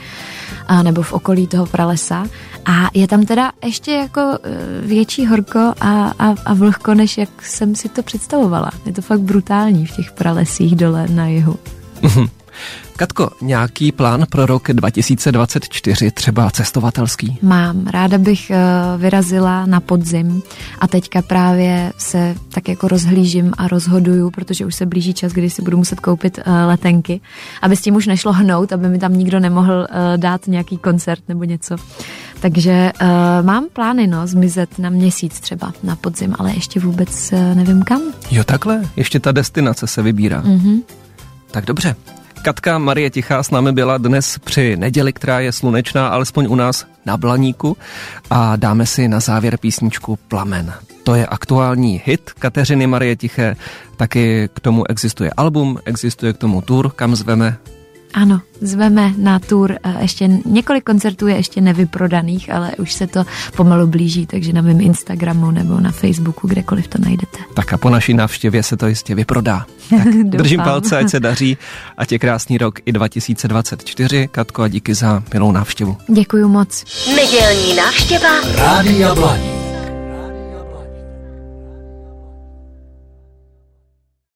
a 0.66 0.82
nebo 0.82 1.02
v 1.02 1.12
okolí 1.12 1.46
toho 1.46 1.66
pralesa. 1.66 2.26
A 2.64 2.90
je 2.94 3.08
tam 3.08 3.26
teda 3.26 3.52
ještě 3.64 3.92
jako 3.92 4.20
e, 4.20 4.36
větší 4.86 5.26
horko 5.26 5.58
a, 5.58 6.14
a, 6.18 6.34
a 6.44 6.54
vlhko, 6.54 6.94
než 6.94 7.18
jak 7.18 7.42
jsem 7.42 7.74
si 7.74 7.88
to 7.88 8.02
představovala. 8.02 8.70
Je 8.86 8.92
to 8.92 9.02
fakt 9.02 9.20
brutální 9.20 9.86
v 9.86 9.96
těch 9.96 10.12
pralesích 10.12 10.76
dole 10.76 11.06
na 11.08 11.26
jihu. 11.26 11.56
Katko, 12.96 13.30
nějaký 13.42 13.92
plán 13.92 14.26
pro 14.30 14.46
rok 14.46 14.68
2024, 14.72 16.10
třeba 16.10 16.50
cestovatelský? 16.50 17.38
Mám. 17.42 17.86
Ráda 17.86 18.18
bych 18.18 18.50
uh, 18.50 19.00
vyrazila 19.00 19.66
na 19.66 19.80
podzim 19.80 20.42
a 20.78 20.88
teďka 20.88 21.22
právě 21.22 21.92
se 21.98 22.34
tak 22.48 22.68
jako 22.68 22.88
rozhlížím 22.88 23.52
a 23.58 23.68
rozhoduju, 23.68 24.30
protože 24.30 24.66
už 24.66 24.74
se 24.74 24.86
blíží 24.86 25.14
čas, 25.14 25.32
kdy 25.32 25.50
si 25.50 25.62
budu 25.62 25.76
muset 25.76 26.00
koupit 26.00 26.38
uh, 26.38 26.52
letenky, 26.66 27.20
aby 27.62 27.76
s 27.76 27.80
tím 27.80 27.94
už 27.94 28.06
nešlo 28.06 28.32
hnout, 28.32 28.72
aby 28.72 28.88
mi 28.88 28.98
tam 28.98 29.12
nikdo 29.12 29.40
nemohl 29.40 29.72
uh, 29.72 29.86
dát 30.16 30.46
nějaký 30.46 30.78
koncert 30.78 31.22
nebo 31.28 31.44
něco. 31.44 31.76
Takže 32.40 32.92
uh, 33.02 33.08
mám 33.46 33.66
plány, 33.72 34.06
no, 34.06 34.26
zmizet 34.26 34.78
na 34.78 34.90
měsíc 34.90 35.40
třeba 35.40 35.72
na 35.82 35.96
podzim, 35.96 36.34
ale 36.38 36.52
ještě 36.52 36.80
vůbec 36.80 37.32
uh, 37.32 37.54
nevím 37.54 37.82
kam. 37.82 38.00
Jo, 38.30 38.44
takhle? 38.44 38.82
Ještě 38.96 39.20
ta 39.20 39.32
destinace 39.32 39.86
se 39.86 40.02
vybírá. 40.02 40.42
Mm-hmm. 40.42 40.82
Tak 41.50 41.64
dobře. 41.64 41.96
Katka 42.42 42.78
Marie 42.78 43.10
Tichá 43.10 43.42
s 43.42 43.50
námi 43.50 43.72
byla 43.72 43.98
dnes 43.98 44.38
při 44.38 44.76
neděli, 44.76 45.12
která 45.12 45.40
je 45.40 45.52
slunečná, 45.52 46.08
alespoň 46.08 46.46
u 46.48 46.54
nás 46.54 46.86
na 47.06 47.16
Blaníku 47.16 47.76
a 48.30 48.56
dáme 48.56 48.86
si 48.86 49.08
na 49.08 49.20
závěr 49.20 49.56
písničku 49.56 50.18
Plamen. 50.28 50.74
To 51.02 51.14
je 51.14 51.26
aktuální 51.26 52.02
hit 52.04 52.30
Kateřiny 52.38 52.86
Marie 52.86 53.16
Tiché, 53.16 53.56
taky 53.96 54.48
k 54.54 54.60
tomu 54.60 54.90
existuje 54.90 55.30
album, 55.36 55.78
existuje 55.84 56.32
k 56.32 56.38
tomu 56.38 56.62
tour, 56.62 56.90
kam 56.90 57.16
zveme 57.16 57.56
ano, 58.14 58.40
zveme 58.60 59.12
na 59.16 59.38
tour, 59.38 59.72
eh, 59.82 59.96
ještě 60.00 60.28
několik 60.44 60.84
koncertů 60.84 61.26
je 61.26 61.36
ještě 61.36 61.60
nevyprodaných, 61.60 62.52
ale 62.52 62.72
už 62.78 62.92
se 62.92 63.06
to 63.06 63.24
pomalu 63.56 63.86
blíží, 63.86 64.26
takže 64.26 64.52
na 64.52 64.62
mém 64.62 64.80
Instagramu 64.80 65.50
nebo 65.50 65.80
na 65.80 65.90
Facebooku, 65.90 66.48
kdekoliv 66.48 66.88
to 66.88 66.98
najdete. 66.98 67.38
Tak 67.54 67.72
a 67.72 67.78
po 67.78 67.90
naší 67.90 68.14
návštěvě 68.14 68.62
se 68.62 68.76
to 68.76 68.86
jistě 68.86 69.14
vyprodá. 69.14 69.66
Tak 69.90 70.08
držím 70.24 70.60
palce, 70.60 70.98
ať 70.98 71.10
se 71.10 71.20
daří, 71.20 71.58
ať 71.96 72.12
je 72.12 72.18
krásný 72.18 72.58
rok 72.58 72.78
i 72.86 72.92
2024. 72.92 74.28
Katko 74.28 74.62
a 74.62 74.68
díky 74.68 74.94
za 74.94 75.22
milou 75.34 75.52
návštěvu. 75.52 75.96
Děkuji 76.08 76.48
moc. 76.48 76.84
Nedělní 77.16 77.76
návštěva 77.76 78.40
Rádia 78.56 79.14
Blaník. 79.14 79.57